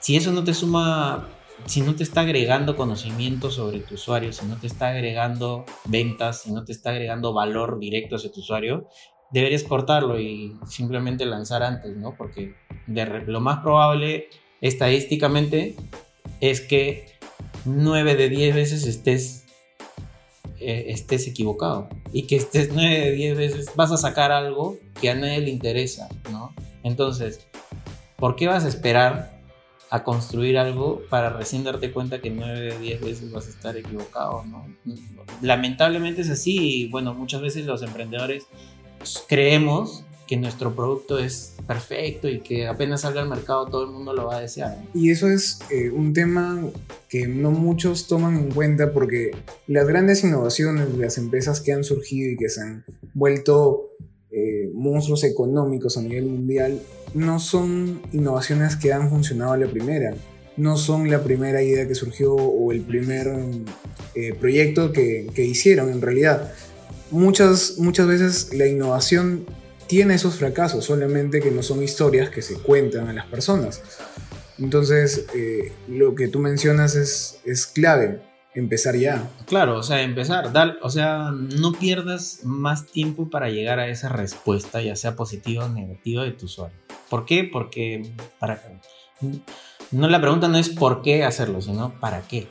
si 0.00 0.16
eso 0.16 0.32
no 0.32 0.42
te 0.42 0.52
suma, 0.52 1.28
si 1.66 1.80
no 1.80 1.94
te 1.94 2.02
está 2.02 2.22
agregando 2.22 2.76
conocimiento 2.76 3.50
sobre 3.50 3.78
tu 3.78 3.94
usuario, 3.94 4.32
si 4.32 4.44
no 4.46 4.56
te 4.56 4.66
está 4.66 4.88
agregando 4.88 5.64
ventas, 5.84 6.42
si 6.42 6.52
no 6.52 6.64
te 6.64 6.72
está 6.72 6.90
agregando 6.90 7.32
valor 7.32 7.78
directo 7.78 8.16
hacia 8.16 8.32
tu 8.32 8.40
usuario, 8.40 8.88
deberías 9.30 9.62
cortarlo 9.62 10.20
y 10.20 10.56
simplemente 10.68 11.24
lanzar 11.24 11.62
antes, 11.62 11.96
¿no? 11.96 12.16
Porque 12.16 12.54
lo 13.26 13.40
más 13.40 13.60
probable 13.60 14.28
estadísticamente 14.60 15.76
es 16.40 16.60
que 16.60 17.11
9 17.64 18.16
de 18.16 18.28
10 18.28 18.54
veces 18.54 18.86
estés, 18.86 19.44
eh, 20.58 20.86
estés 20.88 21.26
equivocado 21.26 21.88
y 22.12 22.26
que 22.26 22.36
estés 22.36 22.70
9 22.72 23.00
de 23.00 23.12
10 23.12 23.36
veces 23.36 23.70
vas 23.76 23.92
a 23.92 23.96
sacar 23.96 24.32
algo 24.32 24.78
que 25.00 25.10
a 25.10 25.14
nadie 25.14 25.40
le 25.40 25.50
interesa, 25.50 26.08
¿no? 26.30 26.54
Entonces, 26.82 27.46
¿por 28.16 28.36
qué 28.36 28.46
vas 28.46 28.64
a 28.64 28.68
esperar 28.68 29.40
a 29.90 30.04
construir 30.04 30.56
algo 30.56 31.02
para 31.10 31.28
recién 31.30 31.64
darte 31.64 31.92
cuenta 31.92 32.20
que 32.22 32.30
9 32.30 32.60
de 32.60 32.78
10 32.78 33.00
veces 33.02 33.30
vas 33.30 33.46
a 33.46 33.50
estar 33.50 33.76
equivocado, 33.76 34.42
¿no? 34.44 34.66
Lamentablemente 35.42 36.22
es 36.22 36.30
así 36.30 36.56
y 36.58 36.88
bueno, 36.88 37.12
muchas 37.12 37.42
veces 37.42 37.66
los 37.66 37.82
emprendedores 37.82 38.46
creemos 39.28 40.04
que 40.32 40.38
nuestro 40.38 40.74
producto 40.74 41.18
es 41.18 41.52
perfecto 41.66 42.26
y 42.26 42.40
que 42.40 42.66
apenas 42.66 43.02
salga 43.02 43.20
al 43.20 43.28
mercado 43.28 43.66
todo 43.66 43.84
el 43.84 43.90
mundo 43.90 44.14
lo 44.14 44.28
va 44.28 44.38
a 44.38 44.40
desear. 44.40 44.82
Y 44.94 45.10
eso 45.10 45.28
es 45.28 45.58
eh, 45.70 45.90
un 45.90 46.14
tema 46.14 46.58
que 47.10 47.26
no 47.26 47.50
muchos 47.50 48.08
toman 48.08 48.38
en 48.38 48.50
cuenta 48.50 48.94
porque 48.94 49.32
las 49.66 49.86
grandes 49.86 50.24
innovaciones 50.24 50.90
de 50.90 51.04
las 51.04 51.18
empresas 51.18 51.60
que 51.60 51.74
han 51.74 51.84
surgido 51.84 52.30
y 52.30 52.38
que 52.38 52.48
se 52.48 52.62
han 52.62 52.82
vuelto 53.12 53.90
eh, 54.30 54.70
monstruos 54.72 55.22
económicos 55.24 55.98
a 55.98 56.00
nivel 56.00 56.24
mundial 56.24 56.80
no 57.12 57.38
son 57.38 58.00
innovaciones 58.14 58.76
que 58.76 58.94
han 58.94 59.10
funcionado 59.10 59.52
a 59.52 59.58
la 59.58 59.66
primera. 59.66 60.14
No 60.56 60.78
son 60.78 61.10
la 61.10 61.22
primera 61.22 61.62
idea 61.62 61.86
que 61.86 61.94
surgió 61.94 62.34
o 62.34 62.72
el 62.72 62.80
primer 62.80 63.30
eh, 64.14 64.32
proyecto 64.32 64.92
que, 64.92 65.26
que 65.34 65.44
hicieron 65.44 65.92
en 65.92 66.00
realidad. 66.00 66.54
Muchas, 67.10 67.76
muchas 67.76 68.06
veces 68.06 68.54
la 68.54 68.66
innovación 68.66 69.44
tiene 69.92 70.14
esos 70.14 70.36
fracasos, 70.36 70.86
solamente 70.86 71.42
que 71.42 71.50
no 71.50 71.62
son 71.62 71.82
historias 71.82 72.30
que 72.30 72.40
se 72.40 72.54
cuentan 72.54 73.08
a 73.08 73.12
las 73.12 73.26
personas. 73.26 73.82
Entonces, 74.58 75.26
eh, 75.34 75.70
lo 75.86 76.14
que 76.14 76.28
tú 76.28 76.38
mencionas 76.38 76.94
es, 76.94 77.42
es 77.44 77.66
clave, 77.66 78.22
empezar 78.54 78.96
ya. 78.96 79.30
Claro, 79.44 79.76
o 79.76 79.82
sea, 79.82 80.00
empezar, 80.00 80.50
dar, 80.50 80.78
o 80.80 80.88
sea, 80.88 81.30
no 81.32 81.72
pierdas 81.72 82.40
más 82.42 82.86
tiempo 82.86 83.28
para 83.28 83.50
llegar 83.50 83.80
a 83.80 83.88
esa 83.88 84.08
respuesta, 84.08 84.80
ya 84.80 84.96
sea 84.96 85.14
positiva 85.14 85.66
o 85.66 85.68
negativa 85.68 86.24
de 86.24 86.30
tu 86.30 86.46
usuario. 86.46 86.78
¿Por 87.10 87.26
qué? 87.26 87.44
Porque 87.44 88.14
para 88.38 88.62
no 89.90 90.08
la 90.08 90.22
pregunta 90.22 90.48
no 90.48 90.56
es 90.56 90.70
por 90.70 91.02
qué 91.02 91.22
hacerlo, 91.22 91.60
sino 91.60 92.00
para 92.00 92.22
qué. 92.22 92.48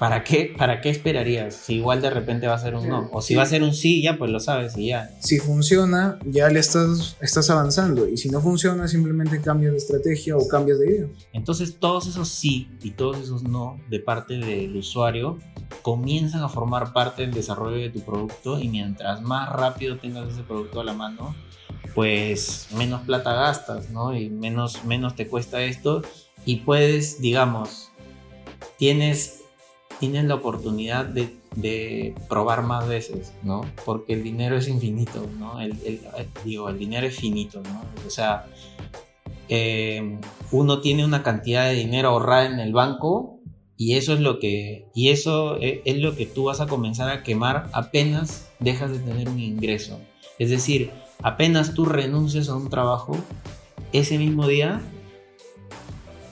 ¿Para 0.00 0.24
qué, 0.24 0.54
¿Para 0.56 0.80
qué 0.80 0.88
esperarías? 0.88 1.54
Si 1.54 1.74
igual 1.74 2.00
de 2.00 2.08
repente 2.08 2.46
va 2.46 2.54
a 2.54 2.58
ser 2.58 2.74
un 2.74 2.88
no. 2.88 3.10
O 3.12 3.20
si 3.20 3.34
va 3.34 3.42
a 3.42 3.46
ser 3.46 3.62
un 3.62 3.74
sí, 3.74 4.00
ya 4.00 4.16
pues 4.16 4.30
lo 4.30 4.40
sabes 4.40 4.74
y 4.78 4.86
ya. 4.86 5.10
Si 5.20 5.38
funciona, 5.40 6.18
ya 6.24 6.48
le 6.48 6.58
estás, 6.58 7.18
estás 7.20 7.50
avanzando. 7.50 8.08
Y 8.08 8.16
si 8.16 8.30
no 8.30 8.40
funciona, 8.40 8.88
simplemente 8.88 9.42
cambias 9.42 9.72
de 9.72 9.76
estrategia 9.76 10.38
o 10.38 10.48
cambias 10.48 10.78
de 10.78 10.86
idea. 10.86 11.06
Entonces 11.34 11.76
todos 11.78 12.06
esos 12.06 12.30
sí 12.30 12.70
y 12.82 12.92
todos 12.92 13.18
esos 13.18 13.42
no 13.42 13.78
de 13.90 14.00
parte 14.00 14.38
del 14.38 14.74
usuario 14.74 15.38
comienzan 15.82 16.42
a 16.44 16.48
formar 16.48 16.94
parte 16.94 17.20
del 17.20 17.34
desarrollo 17.34 17.76
de 17.76 17.90
tu 17.90 18.00
producto 18.00 18.58
y 18.58 18.68
mientras 18.68 19.20
más 19.20 19.50
rápido 19.50 19.98
tengas 19.98 20.32
ese 20.32 20.44
producto 20.44 20.80
a 20.80 20.84
la 20.84 20.94
mano, 20.94 21.34
pues 21.94 22.68
menos 22.74 23.02
plata 23.02 23.34
gastas, 23.34 23.90
¿no? 23.90 24.16
Y 24.16 24.30
menos, 24.30 24.82
menos 24.86 25.14
te 25.14 25.28
cuesta 25.28 25.62
esto 25.62 26.00
y 26.46 26.56
puedes, 26.56 27.20
digamos, 27.20 27.90
tienes 28.78 29.39
tienes 30.00 30.24
la 30.24 30.36
oportunidad 30.36 31.04
de, 31.04 32.14
probar 32.28 32.62
más 32.62 32.88
veces, 32.88 33.34
¿no? 33.42 33.60
Porque 33.84 34.14
el 34.14 34.24
dinero 34.24 34.56
es 34.56 34.66
infinito, 34.66 35.26
¿no? 35.38 35.60
El, 35.60 35.76
digo, 36.44 36.70
el 36.70 36.78
dinero 36.78 37.06
es 37.06 37.16
finito, 37.16 37.62
¿no? 37.62 37.84
O 38.06 38.10
sea, 38.10 38.46
eh, 39.48 40.18
uno 40.52 40.80
tiene 40.80 41.04
una 41.04 41.22
cantidad 41.22 41.66
de 41.66 41.74
dinero 41.74 42.08
ahorrada 42.08 42.46
en 42.46 42.60
el 42.60 42.72
banco 42.72 43.40
y 43.76 43.96
eso 43.96 44.14
es 44.14 44.20
lo 44.20 44.38
que 44.38 44.86
y 44.94 45.10
eso 45.10 45.56
e, 45.58 45.82
es, 45.84 45.98
lo 45.98 46.16
que 46.16 46.24
tú 46.24 46.44
vas 46.44 46.60
a 46.60 46.66
comenzar 46.66 47.10
a 47.10 47.22
quemar 47.22 47.68
apenas 47.72 48.50
dejas 48.58 48.92
de 48.92 48.98
tener 49.00 49.28
un 49.28 49.38
ingreso. 49.38 50.00
Es 50.38 50.50
decir, 50.50 50.90
apenas 51.22 51.74
tú 51.74 51.84
renuncias 51.84 52.48
a 52.48 52.56
un 52.56 52.70
trabajo, 52.70 53.18
ese 53.92 54.18
mismo 54.18 54.46
día 54.46 54.80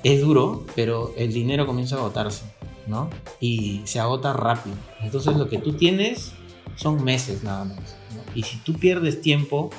es 0.04 0.22
duro, 0.22 0.64
pero 0.74 1.12
el 1.16 1.33
dinero 1.35 1.66
comienza 1.66 1.96
a 1.96 1.98
agotarse. 1.98 2.57
¿No? 2.88 3.11
Y 3.40 3.83
se 3.85 4.01
agota 4.01 4.33
rápido. 4.33 4.77
Entonces 5.01 5.37
lo 5.37 5.48
que 5.48 5.59
tú 5.59 5.74
tienes 5.74 6.33
son 6.77 7.05
meses 7.05 7.42
nada 7.42 7.64
más. 7.64 7.96
Y 8.35 8.42
si 8.42 8.57
tú 8.59 8.74
pierdes 8.74 9.20
tiempo 9.20 9.70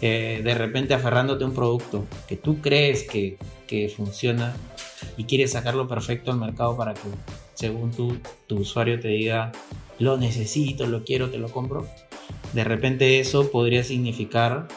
eh, 0.00 0.42
de 0.44 0.54
repente 0.54 0.94
aferrándote 0.94 1.42
a 1.42 1.48
un 1.48 1.54
producto 1.54 2.06
que 2.28 2.36
tú 2.36 2.60
crees 2.60 3.02
que, 3.02 3.36
que, 3.66 3.88
funciona 3.88 4.54
y 5.16 5.24
quieres 5.24 5.52
sacarlo 5.52 5.88
perfecto 5.88 6.30
al 6.30 6.38
mercado 6.38 6.76
para 6.76 6.94
que 6.94 7.00
según 7.54 7.90
tú, 7.90 8.16
tu 8.46 8.58
usuario 8.58 9.00
te 9.00 9.08
diga 9.08 9.50
lo 9.98 10.16
necesito, 10.16 10.86
lo 10.86 11.02
quiero, 11.02 11.30
te 11.30 11.38
lo 11.38 11.48
compro, 11.48 11.88
de 12.52 12.62
repente 12.62 13.18
eso 13.18 13.50
podría 13.50 13.82
significar 13.82 14.68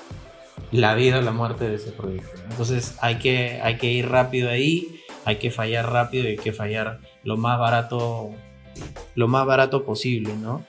la 0.72 0.96
vida 0.96 1.20
o 1.20 1.22
la 1.22 1.32
muerte 1.32 1.70
de 1.70 1.76
ese 1.76 1.92
proyecto. 1.92 2.42
Entonces 2.50 2.96
hay 3.02 3.20
que, 3.20 3.60
hay 3.62 3.78
que 3.78 3.92
ir 3.92 4.10
rápido 4.10 4.50
ahí, 4.50 5.02
hay 5.26 5.36
que 5.36 5.52
fallar 5.52 5.92
rápido 5.92 6.24
y 6.24 6.28
hay 6.30 6.38
que 6.38 6.54
fallar 6.54 7.00
lo 7.24 7.38
más 7.38 7.60
barato, 7.60 8.32
lo 9.16 9.28
más 9.28 9.46
barato 9.46 9.84
posible, 9.84 10.36
¿no? 10.36 10.66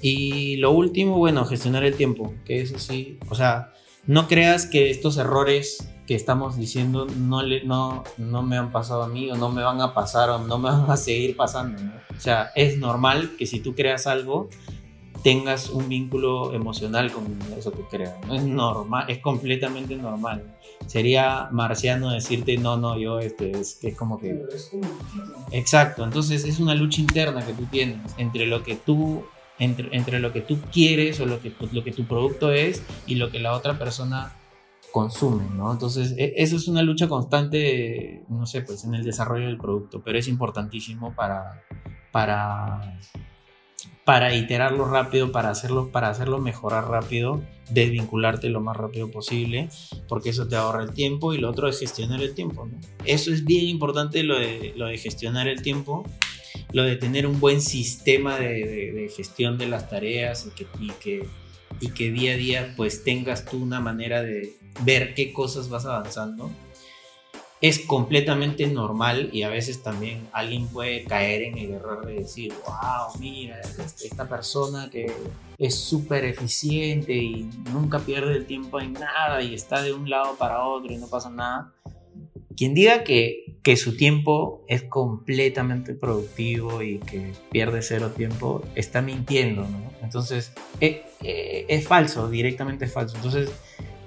Y 0.00 0.56
lo 0.56 0.70
último, 0.70 1.16
bueno, 1.18 1.44
gestionar 1.44 1.84
el 1.84 1.96
tiempo, 1.96 2.32
que 2.44 2.60
eso 2.60 2.78
sí, 2.78 3.18
o 3.28 3.34
sea, 3.34 3.72
no 4.06 4.28
creas 4.28 4.66
que 4.66 4.90
estos 4.90 5.16
errores 5.16 5.88
que 6.06 6.14
estamos 6.14 6.56
diciendo 6.56 7.06
no, 7.06 7.42
le, 7.42 7.64
no, 7.64 8.04
no 8.16 8.42
me 8.42 8.56
han 8.56 8.72
pasado 8.72 9.02
a 9.02 9.08
mí 9.08 9.30
o 9.30 9.36
no 9.36 9.50
me 9.50 9.62
van 9.62 9.80
a 9.82 9.92
pasar 9.92 10.30
o 10.30 10.38
no 10.38 10.58
me 10.58 10.70
van 10.70 10.90
a 10.90 10.96
seguir 10.96 11.36
pasando, 11.36 11.82
¿no? 11.82 11.92
O 12.16 12.20
sea, 12.20 12.50
es 12.54 12.78
normal 12.78 13.32
que 13.38 13.46
si 13.46 13.60
tú 13.60 13.74
creas 13.74 14.06
algo, 14.06 14.48
tengas 15.22 15.70
un 15.70 15.88
vínculo 15.88 16.54
emocional 16.54 17.12
con 17.12 17.38
eso 17.56 17.72
que 17.72 17.82
creas. 17.82 18.14
¿no? 18.26 18.34
Es 18.34 18.42
normal, 18.44 19.06
es 19.08 19.18
completamente 19.18 19.96
normal. 19.96 20.44
Sería 20.86 21.48
marciano 21.50 22.10
decirte, 22.10 22.56
no, 22.56 22.76
no, 22.76 22.98
yo, 22.98 23.18
este, 23.18 23.50
es, 23.52 23.82
es 23.82 23.96
como 23.96 24.18
que... 24.18 24.42
Exacto, 25.50 26.04
entonces 26.04 26.44
es 26.44 26.60
una 26.60 26.74
lucha 26.74 27.00
interna 27.00 27.44
que 27.44 27.52
tú 27.52 27.64
tienes 27.66 28.14
entre 28.16 28.46
lo 28.46 28.62
que 28.62 28.76
tú, 28.76 29.24
entre, 29.58 29.94
entre 29.96 30.20
lo 30.20 30.32
que 30.32 30.40
tú 30.40 30.58
quieres 30.72 31.20
o 31.20 31.26
lo 31.26 31.40
que, 31.40 31.52
lo 31.72 31.82
que 31.82 31.92
tu 31.92 32.04
producto 32.04 32.52
es 32.52 32.82
y 33.06 33.16
lo 33.16 33.30
que 33.30 33.40
la 33.40 33.54
otra 33.54 33.78
persona 33.78 34.32
consume, 34.92 35.44
¿no? 35.54 35.72
Entonces, 35.72 36.14
e, 36.16 36.34
eso 36.36 36.56
es 36.56 36.68
una 36.68 36.82
lucha 36.82 37.08
constante, 37.08 38.22
no 38.28 38.46
sé, 38.46 38.62
pues 38.62 38.84
en 38.84 38.94
el 38.94 39.04
desarrollo 39.04 39.46
del 39.46 39.58
producto, 39.58 40.00
pero 40.02 40.18
es 40.18 40.28
importantísimo 40.28 41.14
para, 41.14 41.62
para 42.10 42.98
para 44.08 44.34
iterarlo 44.34 44.86
rápido, 44.86 45.32
para 45.32 45.50
hacerlo, 45.50 45.90
para 45.92 46.08
hacerlo 46.08 46.38
mejorar 46.38 46.88
rápido, 46.88 47.42
desvincularte 47.68 48.48
lo 48.48 48.62
más 48.62 48.74
rápido 48.74 49.10
posible, 49.10 49.68
porque 50.08 50.30
eso 50.30 50.48
te 50.48 50.56
ahorra 50.56 50.82
el 50.82 50.94
tiempo 50.94 51.34
y 51.34 51.36
lo 51.36 51.50
otro 51.50 51.68
es 51.68 51.78
gestionar 51.78 52.22
el 52.22 52.34
tiempo. 52.34 52.70
Eso 53.04 53.30
es 53.30 53.44
bien 53.44 53.66
importante 53.66 54.22
lo 54.22 54.38
de, 54.38 54.96
gestionar 54.96 55.46
el 55.46 55.60
tiempo, 55.60 56.08
lo 56.72 56.84
de 56.84 56.96
tener 56.96 57.26
un 57.26 57.38
buen 57.38 57.60
sistema 57.60 58.38
de, 58.38 59.12
gestión 59.14 59.58
de 59.58 59.66
las 59.66 59.90
tareas 59.90 60.46
y 60.46 60.54
que, 60.54 60.66
y 60.80 60.90
que, 60.92 61.26
y 61.78 61.90
que 61.90 62.10
día 62.10 62.32
a 62.32 62.36
día 62.38 62.74
pues 62.78 63.04
tengas 63.04 63.44
tú 63.44 63.62
una 63.62 63.78
manera 63.78 64.22
de 64.22 64.54
ver 64.86 65.12
qué 65.12 65.34
cosas 65.34 65.68
vas 65.68 65.84
avanzando 65.84 66.50
es 67.60 67.80
completamente 67.80 68.66
normal 68.68 69.30
y 69.32 69.42
a 69.42 69.48
veces 69.48 69.82
también 69.82 70.28
alguien 70.32 70.68
puede 70.68 71.04
caer 71.04 71.42
en 71.42 71.58
el 71.58 71.72
error 71.72 72.06
de 72.06 72.14
decir, 72.14 72.52
wow, 72.64 73.18
mira, 73.18 73.60
este, 73.60 74.06
esta 74.06 74.28
persona 74.28 74.88
que 74.90 75.12
es 75.58 75.74
súper 75.74 76.24
eficiente 76.24 77.14
y 77.14 77.50
nunca 77.72 77.98
pierde 77.98 78.36
el 78.36 78.46
tiempo 78.46 78.80
en 78.80 78.92
nada 78.92 79.42
y 79.42 79.54
está 79.54 79.82
de 79.82 79.92
un 79.92 80.08
lado 80.08 80.36
para 80.36 80.64
otro 80.64 80.92
y 80.92 80.96
no 80.98 81.08
pasa 81.08 81.30
nada. 81.30 81.72
Quien 82.56 82.74
diga 82.74 83.04
que, 83.04 83.56
que 83.62 83.76
su 83.76 83.96
tiempo 83.96 84.64
es 84.68 84.82
completamente 84.84 85.94
productivo 85.94 86.82
y 86.82 86.98
que 86.98 87.32
pierde 87.50 87.82
cero 87.82 88.12
tiempo, 88.16 88.62
está 88.74 89.00
mintiendo, 89.00 89.62
¿no? 89.62 89.92
Entonces, 90.02 90.52
es, 90.80 90.96
eh, 91.22 91.66
es 91.68 91.86
falso, 91.86 92.28
directamente 92.28 92.86
es 92.86 92.92
falso. 92.92 93.16
Entonces, 93.16 93.50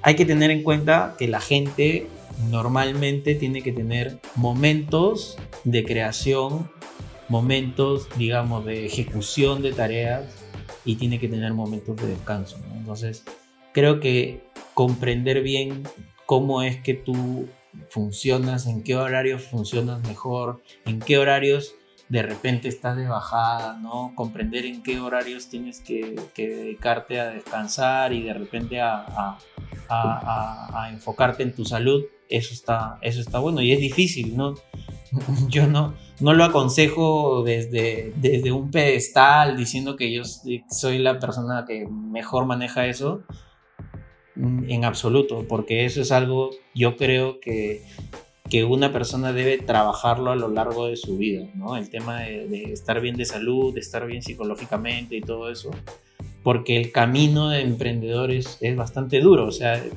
hay 0.01 0.15
que 0.15 0.25
tener 0.25 0.51
en 0.51 0.63
cuenta 0.63 1.15
que 1.17 1.27
la 1.27 1.39
gente 1.39 2.07
normalmente 2.49 3.35
tiene 3.35 3.61
que 3.61 3.71
tener 3.71 4.19
momentos 4.35 5.37
de 5.63 5.83
creación, 5.83 6.71
momentos, 7.29 8.07
digamos, 8.17 8.65
de 8.65 8.85
ejecución 8.85 9.61
de 9.61 9.73
tareas 9.73 10.23
y 10.85 10.95
tiene 10.95 11.19
que 11.19 11.27
tener 11.27 11.53
momentos 11.53 11.95
de 11.97 12.07
descanso. 12.07 12.57
Entonces, 12.75 13.23
creo 13.73 13.99
que 13.99 14.41
comprender 14.73 15.41
bien 15.41 15.83
cómo 16.25 16.61
es 16.61 16.81
que 16.81 16.93
tú 16.93 17.47
funcionas, 17.89 18.65
en 18.67 18.83
qué 18.83 18.95
horarios 18.95 19.43
funcionas 19.43 20.01
mejor, 20.07 20.61
en 20.85 20.99
qué 20.99 21.17
horarios 21.17 21.75
de 22.09 22.23
repente 22.23 22.67
estás 22.67 22.97
de 22.97 23.07
bajada, 23.07 23.77
¿no? 23.77 24.11
Comprender 24.15 24.65
en 24.65 24.83
qué 24.83 24.99
horarios 24.99 25.47
tienes 25.47 25.79
que, 25.79 26.19
dedicarte 26.35 27.21
a 27.21 27.29
descansar 27.29 28.11
y 28.11 28.23
de 28.23 28.33
repente 28.33 28.81
a, 28.81 29.05
a, 29.07 29.37
enfocarte 30.91 31.43
en 31.43 31.53
tu 31.53 31.65
salud, 31.65 32.03
eso 32.29 32.53
está, 32.53 32.97
eso 33.01 33.19
está 33.19 33.39
bueno 33.39 33.61
y 33.61 33.71
es 33.71 33.79
difícil, 33.79 34.35
¿no? 34.37 34.55
Yo 35.49 35.67
no, 35.67 35.93
no 36.21 36.33
lo 36.33 36.43
aconsejo 36.43 37.43
desde, 37.43 38.13
desde 38.15 38.51
un 38.51 38.71
pedestal 38.71 39.57
diciendo 39.57 39.97
que 39.97 40.13
yo 40.13 40.23
soy 40.23 40.99
la 40.99 41.19
persona 41.19 41.65
que 41.67 41.85
mejor 41.87 42.45
maneja 42.45 42.85
eso, 42.85 43.23
en 44.35 44.85
absoluto, 44.85 45.45
porque 45.47 45.85
eso 45.85 46.01
es 46.01 46.11
algo, 46.11 46.51
yo 46.73 46.95
creo 46.95 47.39
que, 47.39 47.83
que 48.49 48.63
una 48.63 48.93
persona 48.93 49.33
debe 49.33 49.57
trabajarlo 49.57 50.31
a 50.31 50.35
lo 50.35 50.47
largo 50.47 50.87
de 50.87 50.95
su 50.95 51.17
vida, 51.17 51.49
¿no? 51.55 51.75
El 51.75 51.89
tema 51.89 52.21
de, 52.21 52.47
de, 52.47 52.71
estar 52.71 53.01
bien 53.01 53.17
de 53.17 53.25
salud, 53.25 53.73
de 53.73 53.81
estar 53.81 54.05
bien 54.07 54.21
psicológicamente 54.21 55.15
y 55.17 55.21
todo 55.21 55.51
eso, 55.51 55.71
porque 56.43 56.77
el 56.77 56.91
camino 56.91 57.49
de 57.49 57.61
emprendedor 57.61 58.31
es, 58.31 58.57
es 58.61 58.75
bastante 58.75 59.19
duro, 59.19 59.47
o 59.47 59.51
sea, 59.51 59.75
e, 59.77 59.89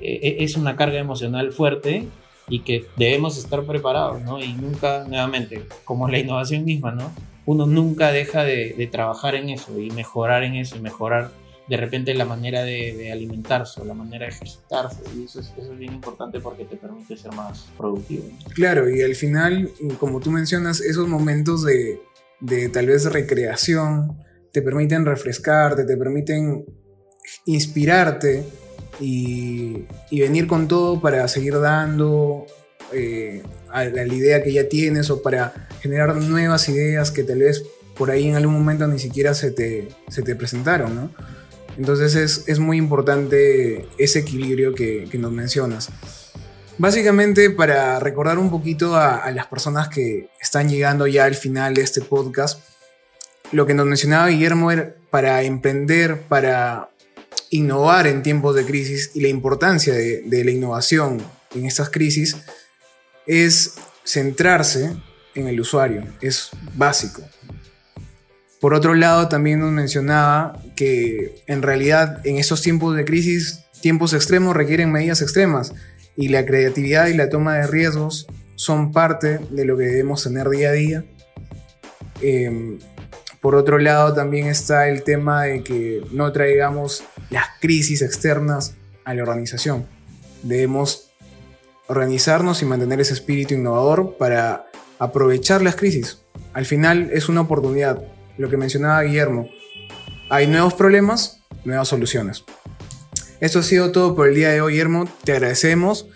e, 0.00 0.44
es 0.44 0.56
una 0.56 0.76
carga 0.76 0.98
emocional 0.98 1.52
fuerte 1.52 2.06
y 2.48 2.60
que 2.60 2.86
debemos 2.96 3.38
estar 3.38 3.62
preparados, 3.64 4.22
¿no? 4.22 4.42
Y 4.42 4.52
nunca, 4.54 5.04
nuevamente, 5.08 5.62
como 5.84 6.08
la 6.08 6.18
innovación 6.18 6.64
misma, 6.64 6.92
¿no? 6.92 7.12
Uno 7.46 7.66
nunca 7.66 8.12
deja 8.12 8.44
de, 8.44 8.74
de 8.76 8.86
trabajar 8.86 9.34
en 9.34 9.50
eso 9.50 9.78
y 9.80 9.90
mejorar 9.90 10.44
en 10.44 10.54
eso 10.54 10.76
y 10.76 10.80
mejorar 10.80 11.30
de 11.68 11.76
repente 11.76 12.12
la 12.14 12.24
manera 12.24 12.62
de, 12.64 13.10
alimentarse 13.12 13.80
o 13.80 13.84
la 13.84 13.94
manera 13.94 14.26
de 14.26 14.32
ejercitarse. 14.32 15.02
Y 15.16 15.24
eso 15.24 15.40
es, 15.40 15.52
eso 15.56 15.72
es, 15.72 15.78
bien 15.78 15.94
importante 15.94 16.40
porque 16.40 16.64
te 16.64 16.76
permite 16.76 17.16
ser 17.16 17.32
más 17.32 17.66
productivo. 17.76 18.24
Claro, 18.54 18.94
y 18.94 19.00
al 19.02 19.14
final, 19.14 19.70
como 19.98 20.20
tú 20.20 20.30
mencionas, 20.30 20.80
esos 20.80 21.08
momentos 21.08 21.64
de, 21.64 22.00
de 22.40 22.68
tal 22.68 22.86
vez 22.86 23.10
recreación 23.10 24.16
te 24.52 24.62
permiten 24.62 25.06
refrescarte, 25.06 25.84
te 25.84 25.96
permiten 25.96 26.64
inspirarte 27.46 28.44
y, 29.00 29.86
venir 30.10 30.46
con 30.46 30.68
todo 30.68 31.00
para 31.00 31.26
seguir 31.26 31.58
dando 31.58 32.46
eh, 32.92 33.42
a 33.70 33.84
la 33.84 34.06
idea 34.06 34.42
que 34.42 34.52
ya 34.52 34.68
tienes 34.68 35.10
o 35.10 35.22
para 35.22 35.68
generar 35.80 36.14
nuevas 36.16 36.68
ideas 36.68 37.10
que 37.10 37.24
tal 37.24 37.38
vez 37.40 37.64
por 37.96 38.10
ahí 38.10 38.28
en 38.28 38.36
algún 38.36 38.54
momento 38.54 38.86
ni 38.86 38.98
siquiera 38.98 39.34
se 39.34 39.50
te, 39.50 39.88
se 40.08 40.22
te 40.22 40.36
presentaron, 40.36 40.94
¿no? 40.94 41.10
Entonces 41.78 42.14
es, 42.14 42.44
es, 42.48 42.58
muy 42.58 42.76
importante 42.76 43.88
ese 43.96 44.18
equilibrio 44.18 44.74
que, 44.74 45.08
que, 45.10 45.16
nos 45.16 45.32
mencionas. 45.32 45.88
Básicamente 46.76 47.48
para 47.48 47.98
recordar 47.98 48.38
un 48.38 48.50
poquito 48.50 48.94
a, 48.94 49.16
a, 49.16 49.30
las 49.30 49.46
personas 49.46 49.88
que 49.88 50.28
están 50.38 50.68
llegando 50.68 51.06
ya 51.06 51.24
al 51.24 51.34
final 51.34 51.72
de 51.72 51.82
este 51.82 52.02
podcast, 52.02 52.60
lo 53.52 53.66
que 53.66 53.74
nos 53.74 53.86
mencionaba 53.86 54.28
Guillermo 54.28 54.70
era 54.70 54.94
para 55.10 55.42
emprender, 55.42 56.22
para 56.22 56.88
innovar 57.50 58.06
en 58.06 58.22
tiempos 58.22 58.56
de 58.56 58.64
crisis 58.64 59.10
y 59.14 59.20
la 59.20 59.28
importancia 59.28 59.94
de, 59.94 60.44
la 60.44 60.50
innovación 60.50 61.22
en 61.54 61.66
estas 61.66 61.90
crisis 61.90 62.36
es 63.26 63.74
centrarse 64.04 64.96
en 65.34 65.48
el 65.48 65.60
usuario, 65.60 66.02
es 66.22 66.48
básico. 66.74 67.22
Por 68.58 68.74
otro 68.74 68.94
lado, 68.94 69.28
también 69.28 69.60
nos 69.60 69.70
mencionaba 69.70 70.58
que 70.76 71.42
en 71.46 71.62
realidad 71.62 72.24
en 72.24 72.38
estos 72.38 72.62
tiempos 72.62 72.96
de 72.96 73.04
crisis, 73.04 73.64
tiempos 73.80 74.14
extremos 74.14 74.56
requieren 74.56 74.90
medidas 74.90 75.20
extremas 75.20 75.74
y 76.16 76.28
la 76.28 76.46
creatividad 76.46 77.08
y 77.08 77.14
la 77.14 77.28
toma 77.28 77.56
de 77.56 77.66
riesgos 77.66 78.26
son 78.54 78.92
parte 78.92 79.40
de 79.50 79.64
lo 79.64 79.76
que 79.76 79.84
debemos 79.84 80.22
tener 80.22 80.48
día 80.48 80.68
a 80.70 80.72
día. 80.72 81.04
Eh, 82.22 82.78
por 83.42 83.56
otro 83.56 83.80
lado, 83.80 84.14
también 84.14 84.46
está 84.46 84.88
el 84.88 85.02
tema 85.02 85.42
de 85.42 85.64
que 85.64 86.00
no 86.12 86.30
traigamos 86.30 87.02
las 87.28 87.46
crisis 87.60 88.00
externas 88.00 88.76
a 89.04 89.14
la 89.14 89.22
organización. 89.22 89.84
Debemos 90.44 91.10
organizarnos 91.88 92.62
y 92.62 92.66
mantener 92.66 93.00
ese 93.00 93.14
espíritu 93.14 93.54
innovador 93.54 94.16
para 94.16 94.66
aprovechar 95.00 95.60
las 95.60 95.74
crisis. 95.74 96.22
Al 96.52 96.66
final 96.66 97.10
es 97.12 97.28
una 97.28 97.40
oportunidad 97.40 98.04
lo 98.38 98.48
que 98.48 98.56
mencionaba 98.56 99.02
Guillermo. 99.02 99.48
Hay 100.30 100.46
nuevos 100.46 100.74
problemas, 100.74 101.42
nuevas 101.64 101.88
soluciones. 101.88 102.44
Esto 103.40 103.58
ha 103.58 103.64
sido 103.64 103.90
todo 103.90 104.14
por 104.14 104.28
el 104.28 104.36
día 104.36 104.50
de 104.50 104.60
hoy, 104.60 104.74
Guillermo. 104.74 105.08
Te 105.24 105.32
agradecemos 105.32 106.06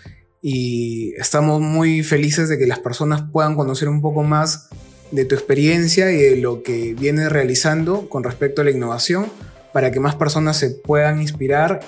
y 0.41 1.13
estamos 1.17 1.59
muy 1.59 2.03
felices 2.03 2.47
de 2.47 2.57
que 2.57 2.67
las 2.67 2.79
personas 2.79 3.23
puedan 3.33 3.55
conocer 3.55 3.89
un 3.89 3.99
poco 3.99 4.23
más 4.23 4.69
de 5.11 5.25
tu 5.25 5.35
experiencia 5.35 6.11
y 6.11 6.17
de 6.17 6.37
lo 6.37 6.63
que 6.63 6.93
vienes 6.93 7.31
realizando 7.31 8.09
con 8.09 8.23
respecto 8.23 8.61
a 8.61 8.65
la 8.65 8.71
innovación 8.71 9.27
para 9.73 9.91
que 9.91 9.99
más 9.99 10.15
personas 10.15 10.57
se 10.57 10.71
puedan 10.71 11.21
inspirar 11.21 11.81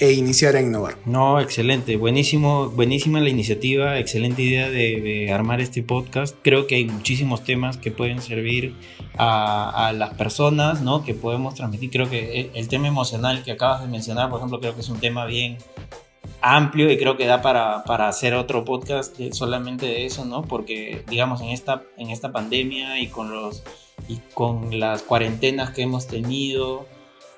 e 0.00 0.12
iniciar 0.12 0.56
a 0.56 0.62
innovar. 0.62 0.96
No, 1.04 1.40
excelente, 1.40 1.96
buenísimo, 1.96 2.70
buenísima 2.70 3.20
la 3.20 3.28
iniciativa, 3.28 3.98
excelente 3.98 4.40
idea 4.40 4.70
de, 4.70 5.30
armar 5.30 5.60
este 5.60 5.82
podcast. 5.82 6.34
Creo 6.42 6.66
que 6.66 6.76
hay 6.76 6.86
muchísimos 6.86 7.44
temas 7.44 7.76
que 7.76 7.90
pueden 7.90 8.22
servir 8.22 8.74
a, 9.18 9.92
las 9.94 10.14
personas, 10.14 10.80
¿no? 10.80 11.04
Que 11.04 11.12
podemos 11.12 11.54
transmitir. 11.54 11.90
Creo 11.90 12.08
que 12.08 12.50
el, 12.54 12.68
tema 12.68 12.88
emocional 12.88 13.42
que 13.44 13.52
acabas 13.52 13.82
de 13.82 13.88
mencionar, 13.88 14.30
por 14.30 14.38
ejemplo, 14.38 14.58
creo 14.60 14.74
que 14.74 14.80
es 14.80 14.88
un 14.88 15.00
tema 15.00 15.26
bien 15.26 15.58
amplio 16.42 16.90
y 16.90 16.98
creo 16.98 17.16
que 17.16 17.26
da 17.26 17.42
para, 17.42 17.84
para 17.84 18.08
hacer 18.08 18.34
otro 18.34 18.64
podcast 18.64 19.18
solamente 19.32 19.86
de 19.86 20.06
eso, 20.06 20.24
¿no? 20.24 20.42
Porque, 20.42 21.04
digamos, 21.08 21.40
en 21.40 21.50
esta, 21.50 21.82
en 21.96 22.10
esta 22.10 22.32
pandemia 22.32 22.98
y 23.00 23.08
con 23.08 23.32
los 23.32 23.62
y 24.08 24.18
con 24.34 24.80
las 24.80 25.02
cuarentenas 25.02 25.70
que 25.70 25.82
hemos 25.82 26.06
tenido, 26.06 26.86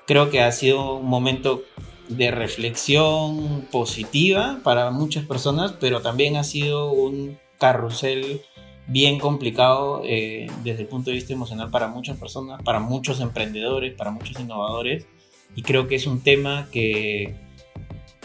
creo 0.07 0.29
que 0.29 0.41
ha 0.41 0.51
sido 0.51 0.95
un 0.95 1.07
momento 1.07 1.63
de 2.09 2.31
reflexión 2.31 3.67
positiva 3.71 4.59
para 4.63 4.91
muchas 4.91 5.25
personas, 5.25 5.73
pero 5.79 6.01
también 6.01 6.35
ha 6.35 6.43
sido 6.43 6.91
un 6.91 7.37
carrusel 7.59 8.41
bien 8.87 9.19
complicado 9.19 10.01
eh, 10.03 10.47
desde 10.63 10.81
el 10.81 10.87
punto 10.87 11.09
de 11.09 11.15
vista 11.15 11.33
emocional 11.33 11.69
para 11.69 11.87
muchas 11.87 12.17
personas, 12.17 12.61
para 12.63 12.79
muchos 12.79 13.21
emprendedores, 13.21 13.93
para 13.93 14.11
muchos 14.11 14.39
innovadores. 14.39 15.07
Y 15.55 15.61
creo 15.61 15.87
que 15.87 15.95
es 15.95 16.07
un 16.07 16.21
tema 16.21 16.67
que 16.71 17.35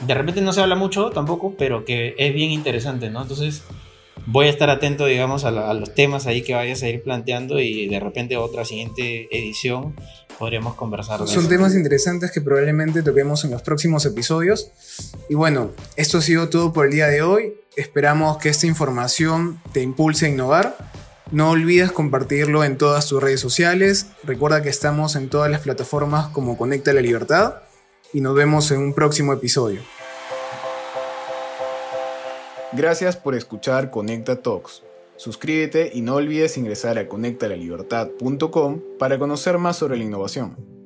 de 0.07 0.15
repente 0.15 0.41
no 0.41 0.53
se 0.53 0.61
habla 0.61 0.75
mucho 0.75 1.11
tampoco, 1.11 1.55
pero 1.59 1.85
que 1.85 2.15
es 2.19 2.35
bien 2.35 2.51
interesante, 2.51 3.11
¿no? 3.11 3.23
Entonces 3.23 3.63
voy 4.27 4.47
a 4.47 4.51
estar 4.51 4.71
atento, 4.71 5.07
digamos, 5.07 5.45
a, 5.45 5.49
a 5.49 5.75
los 5.75 5.95
temas 5.95 6.27
ahí 6.27 6.43
que 6.43 6.55
vayas 6.55 6.83
a 6.83 6.89
ir 6.89 7.03
planteando 7.03 7.61
y 7.61 7.89
de 7.89 8.01
repente 8.01 8.37
otra 8.37 8.65
siguiente 8.65 9.29
edición 9.31 9.95
podríamos 10.39 10.75
conversar. 10.75 11.27
Son 11.27 11.49
temas 11.49 11.75
interesantes 11.75 12.31
que 12.31 12.41
probablemente 12.41 13.03
toquemos 13.03 13.45
en 13.45 13.51
los 13.51 13.63
próximos 13.63 14.07
episodios. 14.07 14.71
Y 15.29 15.35
bueno, 15.35 15.73
esto 15.97 16.19
ha 16.19 16.23
sido 16.23 16.49
todo 16.49 16.73
por 16.73 16.87
el 16.87 16.93
día 16.93 17.09
de 17.09 17.23
hoy. 17.23 17.55
Esperamos 17.77 18.39
que 18.39 18.49
esta 18.49 18.67
información 18.67 19.61
te 19.73 19.83
impulse 19.83 20.27
a 20.27 20.29
innovar. 20.29 20.77
No 21.31 21.51
olvides 21.51 21.93
compartirlo 21.93 22.65
en 22.65 22.79
todas 22.79 23.07
tus 23.09 23.23
redes 23.23 23.41
sociales. 23.41 24.07
Recuerda 24.25 24.63
que 24.63 24.69
estamos 24.69 25.17
en 25.17 25.29
todas 25.29 25.51
las 25.51 25.61
plataformas 25.61 26.29
como 26.29 26.57
Conecta 26.57 26.93
la 26.93 27.03
Libertad. 27.03 27.55
Y 28.13 28.21
nos 28.21 28.35
vemos 28.35 28.71
en 28.71 28.81
un 28.81 28.95
próximo 28.95 29.33
episodio. 29.33 29.81
Gracias 32.73 33.17
por 33.17 33.35
escuchar 33.35 33.91
Conecta 33.91 34.43
Talks. 34.43 34.83
Suscríbete 35.17 35.91
y 35.93 36.03
no 36.03 36.15
olvides 36.15 36.57
ingresar 36.57 36.99
a 36.99 37.09
conectalalibertad.com 37.09 38.81
para 38.99 39.19
conocer 39.19 39.59
más 39.59 39.77
sobre 39.77 39.97
la 39.97 40.05
innovación. 40.05 40.78